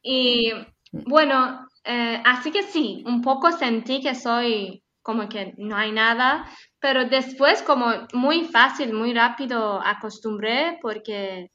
[0.02, 0.52] Y
[0.92, 6.46] bueno, eh, así que sí, un poco sentí que soy como que no hay nada,
[6.80, 11.50] pero después como muy fácil, muy rápido acostumbré porque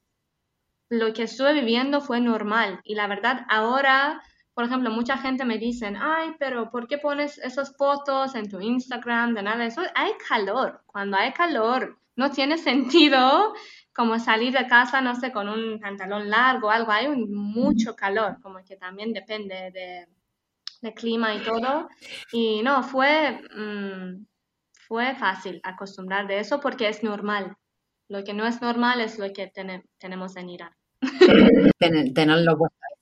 [0.90, 2.80] lo que estuve viviendo fue normal.
[2.84, 4.22] Y la verdad ahora,
[4.60, 8.60] por ejemplo, mucha gente me dice, ay, pero ¿por qué pones esas fotos en tu
[8.60, 9.82] Instagram de nada eso?
[9.96, 12.58] Hay calor, cuando hay calor no tiene
[13.08, 13.54] sentido
[13.94, 18.42] como salir de casa, no sé, con un pantalón largo o algo, hay mucho calor,
[18.42, 21.88] como que también depende de, clima y todo.
[22.34, 24.26] Y no, fue, mm,
[24.90, 27.56] fue fácil acostumbrar de eso porque es normal.
[28.10, 29.50] Lo que no es normal es lo que
[29.98, 30.74] tenemos en Irán.
[32.14, 32.58] tenerlo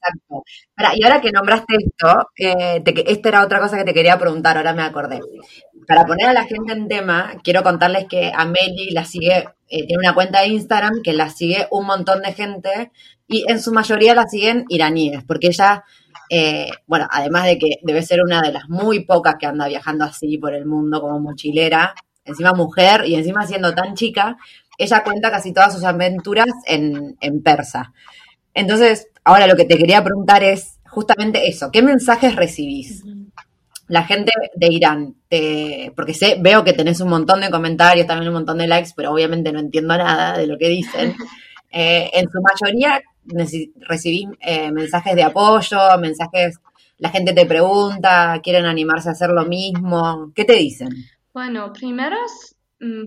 [0.07, 0.43] exacto.
[0.95, 4.73] y ahora que nombraste esto, eh, esta era otra cosa que te quería preguntar, ahora
[4.73, 5.19] me acordé.
[5.87, 9.99] Para poner a la gente en tema, quiero contarles que Amelie la sigue, eh, tiene
[9.99, 12.91] una cuenta de Instagram que la sigue un montón de gente
[13.27, 15.83] y en su mayoría la siguen iraníes, porque ella,
[16.29, 20.05] eh, bueno, además de que debe ser una de las muy pocas que anda viajando
[20.05, 21.93] así por el mundo como mochilera,
[22.25, 24.37] encima mujer y encima siendo tan chica,
[24.77, 27.93] ella cuenta casi todas sus aventuras en, persa.
[28.53, 33.03] Entonces, ahora lo que te quería preguntar es justamente eso, ¿qué mensajes recibís?
[33.89, 35.15] La gente de Irán,
[35.95, 39.11] porque sé, veo que tenés un montón de comentarios, también un montón de likes, pero
[39.11, 41.15] obviamente no entiendo nada de lo que dicen.
[41.69, 43.01] Eh, en su mayoría
[43.81, 46.59] recibís eh, mensajes de apoyo, mensajes,
[46.97, 50.87] la gente te pregunta, quieren animarse a hacer lo mismo, ¿qué te dicen?
[51.33, 52.56] Bueno, primeros Mm,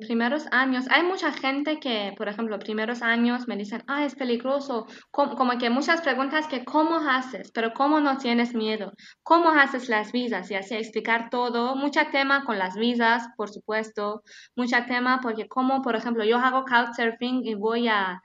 [0.01, 4.87] primeros años, hay mucha gente que, por ejemplo, primeros años me dicen, ah, es peligroso,
[5.11, 8.93] como, que muchas preguntas que cómo haces, pero cómo no tienes miedo,
[9.23, 14.23] cómo haces las visas y así explicar todo, mucha tema con las visas, por supuesto,
[14.57, 18.21] mucha tema porque como, por ejemplo, yo hago couchsurfing y voy a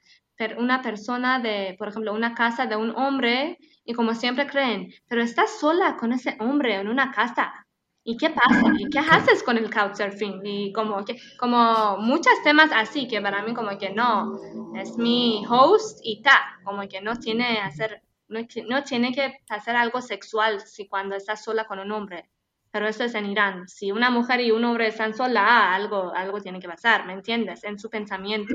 [0.58, 5.22] una persona de, por ejemplo, una casa de un hombre y como siempre creen, pero
[5.22, 7.64] estás sola con ese hombre en una casa,
[8.08, 8.72] ¿Y qué pasa?
[8.78, 10.39] ¿Y qué haces con el couchsurfing?
[10.43, 14.39] Y como que, como muchos temas así que para mí como que no,
[14.80, 19.76] es mi host y ta, como que no tiene hacer, no, no tiene que hacer
[19.76, 22.30] algo sexual si cuando estás sola con un hombre.
[22.70, 23.68] Pero eso es en Irán.
[23.68, 27.64] Si una mujer y un hombre están sola, algo, algo tiene que pasar, ¿me entiendes?
[27.64, 28.53] En su pensamiento.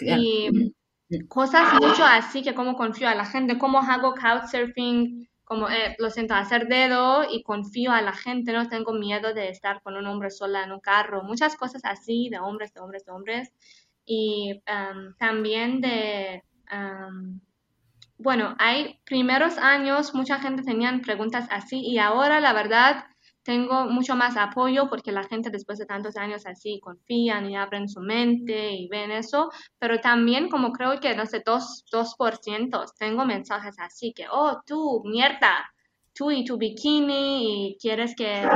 [0.00, 0.74] Y
[1.28, 6.10] cosas mucho así que como confío a la gente, cómo hago couchsurfing, como eh, lo
[6.10, 10.06] siento, hacer dedo y confío a la gente, no tengo miedo de estar con un
[10.06, 13.52] hombre sola en un carro, muchas cosas así de hombres, de hombres, de hombres.
[14.06, 17.40] Y em, también de, em,
[18.16, 23.06] bueno, hay primeros años, mucha gente tenían preguntas así y ahora la verdad
[23.42, 27.88] tengo mucho más apoyo porque la gente después de tantos años así confían y abren
[27.88, 33.24] su mente y ven eso, pero también como creo que, no sé, 2%, 2% tengo
[33.24, 35.72] mensajes así que, oh, tú, mierda,
[36.12, 38.46] tú y tu bikini y quieres que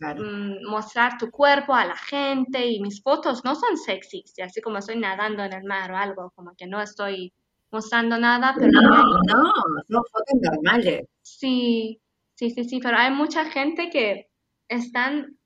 [0.00, 4.60] mm, mostrar tu cuerpo a la gente y mis fotos no son sexys, y así
[4.60, 7.32] como estoy nadando en el mar o algo, como que no estoy
[7.70, 8.70] mostrando nada, pero...
[8.70, 9.52] No, no,
[9.88, 11.06] no fotos normales.
[11.22, 12.00] Sí,
[12.34, 14.27] sí, sí, sí, pero hay mucha gente que
[14.68, 15.38] están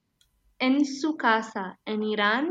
[0.59, 2.51] en su casa en Irán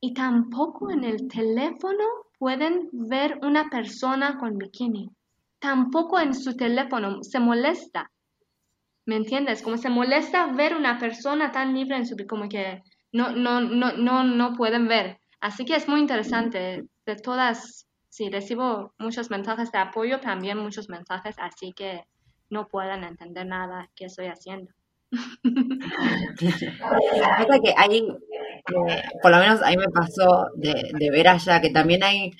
[0.00, 2.04] y tampoco en el teléfono
[2.38, 5.10] pueden ver una persona con bikini.
[5.60, 8.10] Tampoco en su teléfono se molesta.
[9.06, 9.62] ¿Me entiendes?
[9.62, 13.92] Como se molesta ver una persona tan libre en su como que no, no, no,
[13.92, 15.18] no, no pueden ver.
[15.40, 16.84] Así que es muy interesante.
[17.06, 22.04] De todas, sí, recibo muchos mensajes de apoyo, también muchos mensajes, así que
[22.50, 24.72] no pueden entender nada que estoy haciendo
[27.62, 32.02] que hay, eh, por lo menos a mí me pasó de, ver allá que también
[32.02, 32.32] hay,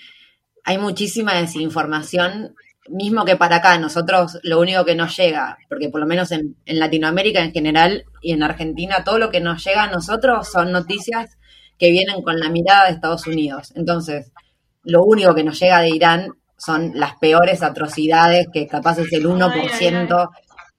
[0.65, 2.55] hay muchísima desinformación,
[2.89, 6.57] mismo que para acá, nosotros lo único que nos llega, porque por lo menos en,
[6.65, 10.73] en Latinoamérica en general y en Argentina, todo lo que nos llega a nosotros son
[10.73, 11.36] noticias
[11.78, 13.73] que vienen con la mirada de Estados Unidos.
[13.77, 14.32] Entonces,
[14.85, 19.27] lo único que nos llega de Irán son las peores atrocidades, que capaz es el
[19.27, 20.31] 1%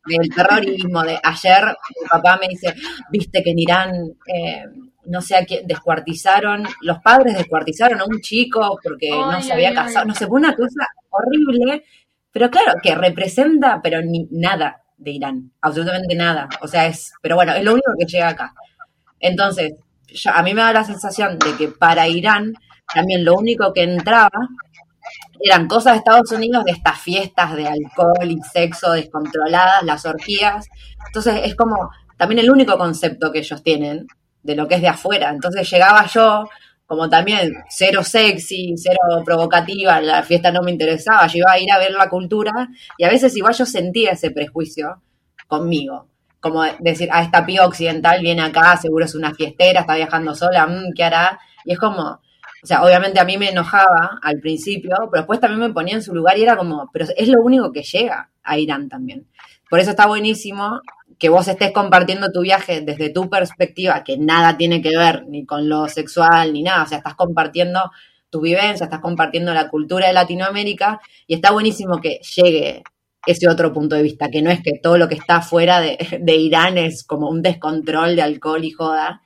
[0.06, 1.66] del terrorismo, de ayer
[2.02, 2.74] mi papá me dice,
[3.10, 3.92] viste que en Irán,
[4.28, 4.66] eh,
[5.06, 9.74] no sé a quién, descuartizaron, los padres descuartizaron a un chico porque no se había
[9.74, 11.84] casado, no sé, fue una cosa horrible,
[12.32, 17.36] pero claro, que representa, pero ni nada de Irán, absolutamente nada, o sea, es, pero
[17.36, 18.54] bueno, es lo único que llega acá.
[19.20, 19.74] Entonces,
[20.34, 22.54] a mí me da la sensación de que para Irán
[22.94, 24.50] también lo único que entraba
[25.42, 30.68] eran cosas de Estados Unidos de estas fiestas de alcohol y sexo descontroladas, las orgías.
[31.08, 34.08] Entonces es como también el único concepto que ellos tienen
[34.42, 35.30] de lo que es de afuera.
[35.30, 36.48] Entonces llegaba yo
[36.86, 41.72] como también cero sexy, cero provocativa, la fiesta no me interesaba, yo iba a ir
[41.72, 45.02] a ver la cultura y a veces igual yo sentía ese prejuicio
[45.48, 46.10] conmigo,
[46.40, 50.68] como decir, ah, esta piba occidental viene acá, seguro es una fiestera, está viajando sola,
[50.68, 51.40] mmm, ¿qué hará?
[51.66, 52.20] Y es como,
[52.64, 56.02] o sea, obviamente a mí me enojaba al principio, pero después también me ponía en
[56.02, 59.28] su lugar y era como, pero es lo único que llega a Irán también.
[59.70, 60.80] Por eso está buenísimo
[61.20, 65.46] que vos estés compartiendo tu viaje desde tu perspectiva, que nada tiene que ver ni
[65.46, 67.92] con lo sexual ni nada, o sea, estás compartiendo
[68.30, 72.82] tu vivencia, estás compartiendo la cultura de Latinoamérica y está buenísimo que llegue
[73.26, 75.98] ese otro punto de vista, que no es que todo lo que está fuera de,
[76.22, 79.22] de Irán es como un descontrol de alcohol y joda.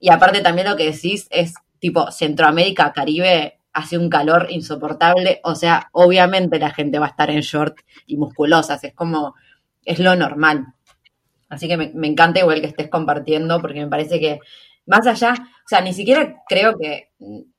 [0.00, 1.54] Y aparte también lo que decís es
[1.84, 7.28] tipo Centroamérica, Caribe, hace un calor insoportable, o sea, obviamente la gente va a estar
[7.28, 9.34] en short y musculosas, es como,
[9.84, 10.68] es lo normal.
[11.50, 14.38] Así que me, encanta igual que estés compartiendo, porque me parece que
[14.86, 17.10] más allá, o sea, ni siquiera creo que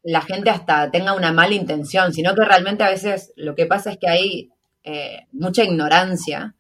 [0.02, 3.92] la gente hasta tenga una mala intención, sino que realmente a veces lo que pasa
[3.92, 4.50] es que hay
[4.84, 6.56] eh, mucha ignorancia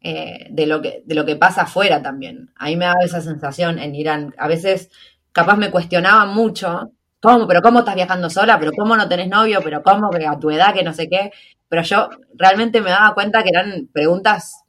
[0.00, 2.52] eh, de, lo que, de lo que pasa afuera también.
[2.54, 4.32] A mí me da esa sensación en Irán.
[4.38, 4.90] A veces
[5.34, 7.46] capaz me cuestionaba mucho, ¿cómo?
[7.46, 8.58] ¿Pero cómo estás viajando sola?
[8.58, 9.60] ¿Pero cómo no tenés novio?
[9.62, 10.08] ¿Pero cómo?
[10.10, 11.32] Que a tu edad, que no sé qué.
[11.68, 14.64] Pero yo realmente me daba cuenta que eran preguntas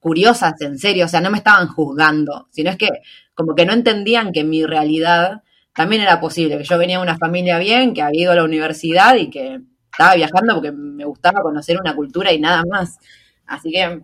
[0.00, 2.88] curiosas, en serio, o sea, no me estaban juzgando, sino es que
[3.34, 5.42] como que no entendían que mi realidad
[5.74, 8.44] también era posible, que yo venía de una familia bien, que había ido a la
[8.44, 9.60] universidad y que
[9.90, 12.98] estaba viajando porque me gustaba conocer una cultura y nada más.
[13.46, 14.02] Así que,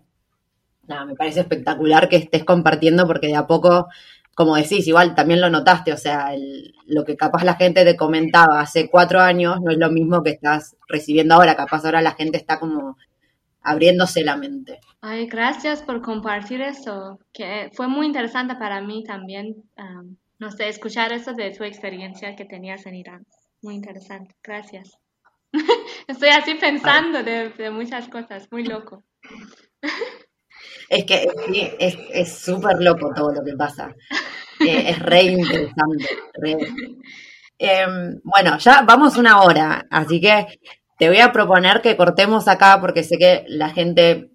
[0.89, 3.89] nada, me parece espectacular que estés compartiendo porque de a poco,
[4.35, 6.33] como decís, igual también lo notaste, o sea,
[6.87, 10.31] lo que capaz la gente te comentaba hace cuatro años no es lo mismo que
[10.31, 12.97] estás recibiendo ahora, capaz ahora la gente está como
[13.63, 14.81] abriéndose la mente.
[15.01, 19.63] Ay, gracias por compartir eso, que fue muy interesante para mí también,
[20.39, 23.27] no sé, escuchar eso de tu experiencia que tenías en Irán.
[23.63, 24.99] Muy interesante, gracias.
[26.09, 29.05] Estoy así pensando de, muchas cosas, muy loco.
[30.93, 31.27] Es que
[32.13, 33.95] es súper loco todo lo que pasa.
[34.61, 36.07] Eh, es re interesante.
[37.59, 40.47] Em, bueno, ya vamos una hora, así que
[40.97, 44.31] te voy a proponer que cortemos acá porque sé que la gente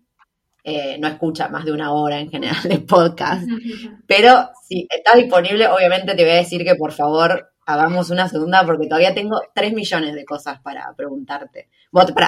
[0.66, 3.48] eh, no escucha más de una hora en general de podcast.
[4.06, 8.66] Pero si está disponible, obviamente te voy a decir que por favor hagamos una segunda
[8.66, 11.70] porque todavía tengo tres millones de cosas para preguntarte.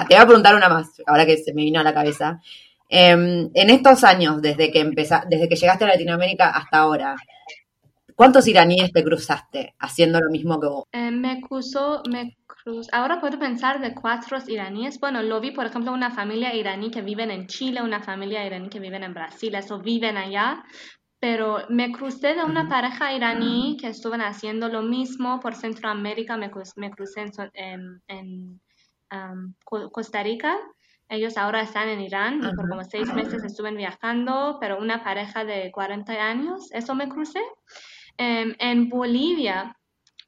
[0.08, 2.40] Te voy a preguntar una más, ahora que se me vino a la cabeza.
[2.92, 7.16] Em, en estos años, desde que desde que llegaste a Latinoamérica hasta ahora,
[8.16, 10.84] ¿cuántos iraníes te cruzaste haciendo lo mismo que vos?
[10.92, 12.36] Eh, me cruzó, me
[12.92, 15.00] Ahora puedo pensar de cuatro iraníes.
[15.00, 18.68] Bueno, lo vi, por ejemplo, una familia iraní que viven en Chile, una familia iraní
[18.68, 20.62] que viven en Brasil, eso viven allá.
[21.18, 26.50] Pero me crucé de una pareja iraní que estuvieron haciendo lo mismo por Centroamérica, me,
[26.76, 28.60] me crucé en, en,
[29.12, 30.56] um, Costa Rica.
[31.10, 35.44] Ellos ahora están en Irán y por como seis meses estuvieron viajando, pero una pareja
[35.44, 37.40] de 40 años, eso me crucé.
[38.16, 39.76] Em, en Bolivia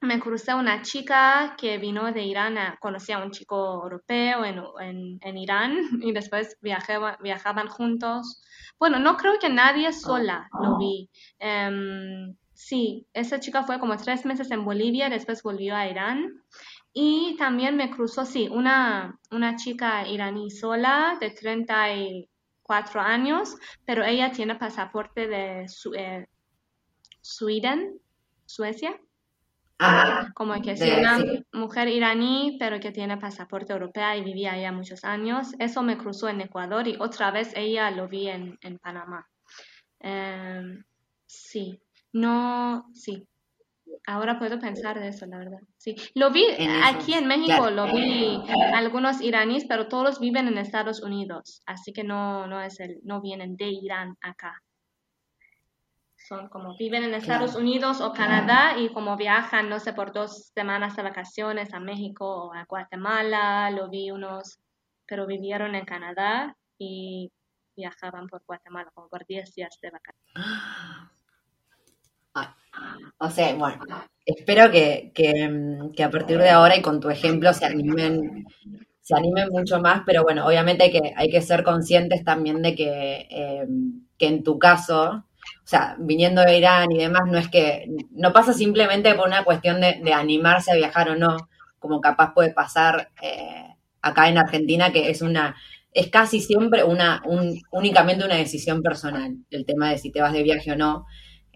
[0.01, 5.37] me crucé una chica que vino de Irán, conocía a un chico europeo en, en,
[5.39, 8.43] Irán y después viajaban juntos.
[8.77, 11.09] Bueno, no creo que nadie sola lo vi.
[11.39, 16.43] Em, sí, esa chica fue como tres meses en Bolivia, después volvió a Irán.
[16.95, 23.57] Y también me cruzó, sí, una, una chica iraní sola de 34 años,
[23.87, 25.67] pero ella tiene pasaporte de
[25.97, 26.27] eh,
[27.23, 27.99] Sweden,
[28.45, 29.01] Suecia.
[30.35, 31.19] Como que es una
[31.53, 35.55] mujer iraní, pero que tiene pasaporte europeo y vivía allá muchos años.
[35.59, 39.27] Eso me cruzó en Ecuador y otra vez ella lo vi en, en Panamá.
[39.99, 40.85] Em,
[41.27, 41.81] sí,
[42.13, 43.27] no, sí.
[44.07, 45.61] Ahora puedo pensar de eso, la verdad.
[45.77, 46.45] Sí, lo vi
[46.85, 48.37] aquí en México, lo vi
[48.75, 53.21] algunos iraníes, pero todos viven en Estados Unidos, así que no, no es el, no
[53.21, 54.61] vienen de Irán acá.
[56.17, 60.51] Son como viven en Estados Unidos o Canadá y como viajan, no sé, por dos
[60.55, 64.59] semanas de vacaciones a México o a Guatemala, lo vi unos,
[65.07, 67.31] pero vivieron en Canadá y
[67.77, 70.35] viajaban por Guatemala como por 10 días de vacaciones.
[73.19, 73.85] o sea, bueno,
[74.25, 78.47] espero que, que, a partir de ahora y con tu ejemplo se animen
[79.03, 82.77] se animen mucho más, pero bueno, obviamente hay que, hay que ser conscientes también de
[82.77, 83.67] que, eh,
[84.17, 88.33] que en tu caso, o sea, viniendo de Irán y demás, no es que, no
[88.33, 91.37] pasa simplemente por una cuestión de, animarse a viajar o no,
[91.81, 95.57] como capaz puede pasar eh, acá en Argentina, que es una,
[95.93, 100.33] es casi siempre una, un, únicamente una decisión personal, el tema de si te vas
[100.33, 101.07] de viaje o no.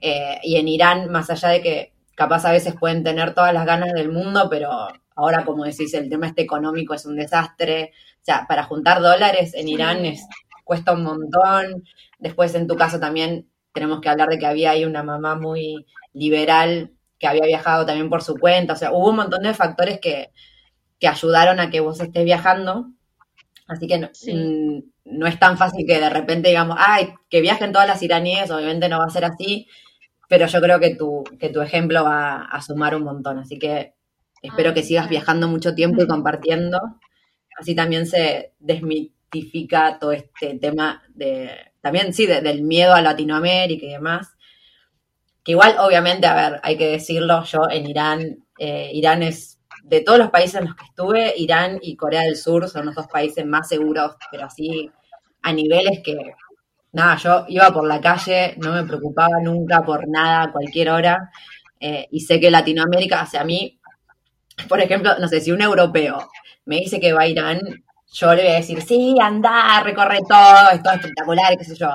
[0.01, 3.67] Eh, y en Irán, más allá de que capaz a veces pueden tener todas las
[3.67, 4.71] ganas del mundo, pero
[5.15, 7.93] ahora, como decís, el tema este económico es un desastre.
[8.21, 10.27] O sea, para juntar dólares en Irán es,
[10.65, 11.85] cuesta un montón.
[12.19, 15.87] Después, en tu caso, también tenemos que hablar de que había ahí una mamá muy
[16.13, 18.75] liberal que había viajado también por su cuenta.
[18.75, 20.31] O sea, hubo un montón de factores que,
[20.99, 22.91] que ayudaron a que vos estés viajando.
[23.69, 24.79] Así que no, mm,
[25.19, 28.89] no, es tan fácil que de repente digamos, ay, que viajen todas las iraníes, obviamente
[28.89, 29.67] no va a ser así,
[30.29, 33.39] pero yo creo que tu, que tu ejemplo va a sumar un montón.
[33.39, 33.95] Así que
[34.43, 36.79] espero que sigas viajando mucho tiempo y compartiendo.
[37.59, 41.51] Así también se desmitifica todo este tema de,
[41.81, 44.37] también sí, del miedo a Latinoamérica y demás.
[45.45, 50.01] Que igual, obviamente, a ver, hay que decirlo, yo en Irán, eh, Irán es, de
[50.01, 53.07] todos los países en los que estuve, Irán y Corea del Sur son los dos
[53.07, 54.91] países más seguros, pero así
[55.43, 56.17] a niveles que,
[56.97, 61.31] nada, yo iba por la calle, no me preocupaba nunca por nada, a cualquier hora,
[61.79, 63.79] eh, y sé que Latinoamérica, o sea, mí,
[64.69, 66.31] por ejemplo, no sé, si un europeo
[66.65, 67.61] me dice que va a Irán,
[68.13, 71.93] yo le voy a decir, sí, anda, recorre todo, es todo espectacular, qué sé yo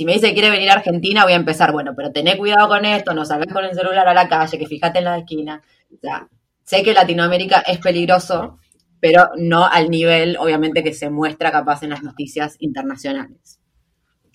[0.00, 2.68] si me dice que quiere venir a Argentina, voy a empezar, bueno, pero tené cuidado
[2.68, 5.60] con esto, no salgas con el celular a la calle, que fíjate en la esquina.
[5.92, 6.26] O sea,
[6.64, 8.58] sé que Latinoamérica es peligroso,
[8.98, 13.59] pero no al nivel, obviamente, que se muestra capaz en las noticias internacionales.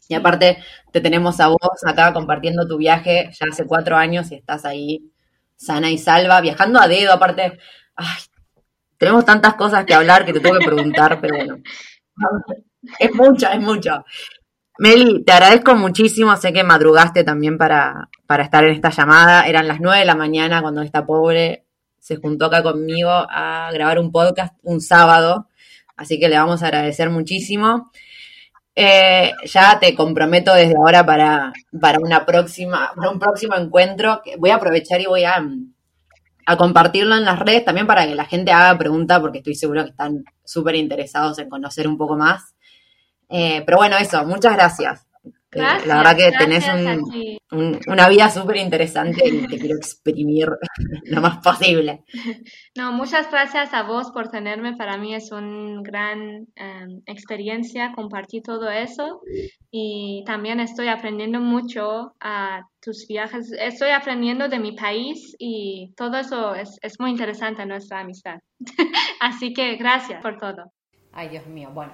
[0.07, 4.35] Y aparte, te tenemos a vos acá compartiendo tu viaje ya hace cuatro años y
[4.35, 5.11] estás ahí
[5.55, 7.57] sana y salva, viajando a dedo, aparte,
[7.95, 8.17] ay,
[8.97, 11.57] tenemos tantas cosas que hablar que te tengo que preguntar, pero bueno,
[12.99, 14.05] es mucho, es mucho.
[14.77, 16.35] Meli, te agradezco muchísimo.
[16.35, 19.47] Sé que madrugaste también para, para estar en esta llamada.
[19.47, 21.65] Eran las nueve de la mañana cuando esta pobre
[21.99, 25.47] se juntó acá conmigo a grabar un podcast un sábado.
[25.95, 27.91] Así que le vamos a agradecer muchísimo.
[28.77, 34.21] Eh, ya te comprometo desde ahora para, para una próxima, para un próximo encuentro.
[34.37, 35.41] Voy a aprovechar y voy a,
[36.45, 39.83] a compartirlo en las redes también para que la gente haga preguntas, porque estoy seguro
[39.83, 42.53] que están súper interesados en conocer un poco más.
[43.29, 45.04] Eh, pero bueno, eso, muchas gracias.
[45.55, 46.65] Eh, la verdad que tenés
[47.87, 50.49] una vida súper interesante y te quiero exprimir
[51.05, 52.03] lo más posible.
[52.77, 54.75] No, muchas gracias a vos por tenerme.
[54.75, 59.21] Para mí es una gran em, experiencia compartir todo eso
[59.71, 63.49] y también estoy aprendiendo mucho a tus viajes.
[63.57, 68.39] Estoy aprendiendo de mi país y todo eso es, es muy interesante nuestra amistad.
[69.21, 70.73] Así que gracias por todo.
[71.13, 71.69] Ay, Dios mío.
[71.73, 71.93] Bueno,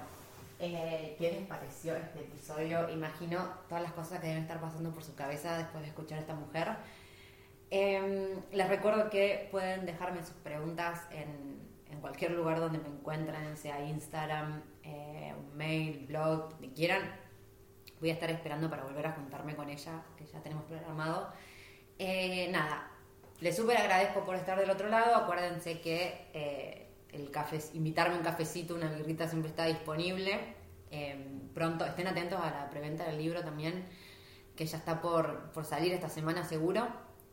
[0.62, 2.88] eh, ¿Qué les pareció este episodio?
[2.90, 6.20] Imagino todas las cosas que deben estar pasando por su cabeza después de escuchar a
[6.20, 6.68] esta mujer.
[7.70, 11.60] Em, les recuerdo que pueden dejarme sus preguntas en,
[12.00, 17.02] cualquier lugar donde me encuentren, sea Instagram, eh, mail, blog, donde quieran.
[18.00, 21.32] Voy a estar esperando para volver a juntarme con ella, que ya tenemos programado.
[21.98, 22.90] Eh, nada,
[23.40, 25.14] les súper agradezco por estar del otro lado.
[25.14, 26.81] Acuérdense que
[27.12, 30.56] el café, invitarme un cafecito, una birrita siempre está disponible.
[30.90, 33.86] Em, pronto, estén atentos a la preventa del libro también,
[34.56, 36.88] que ya está por, salir esta semana seguro.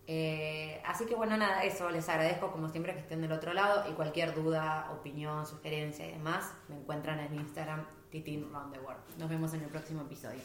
[0.08, 3.90] Eh, así que bueno, nada, eso, les agradezco como siempre que estén del otro lado
[3.90, 9.02] y cualquier duda, opinión, sugerencia y demás, me encuentran en Instagram, Titin Round the World.
[9.18, 10.42] Nos vemos en el próximo episodio.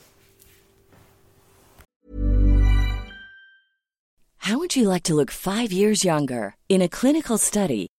[4.46, 6.56] How would you like to look five years younger?
[6.68, 7.86] In a clinical study,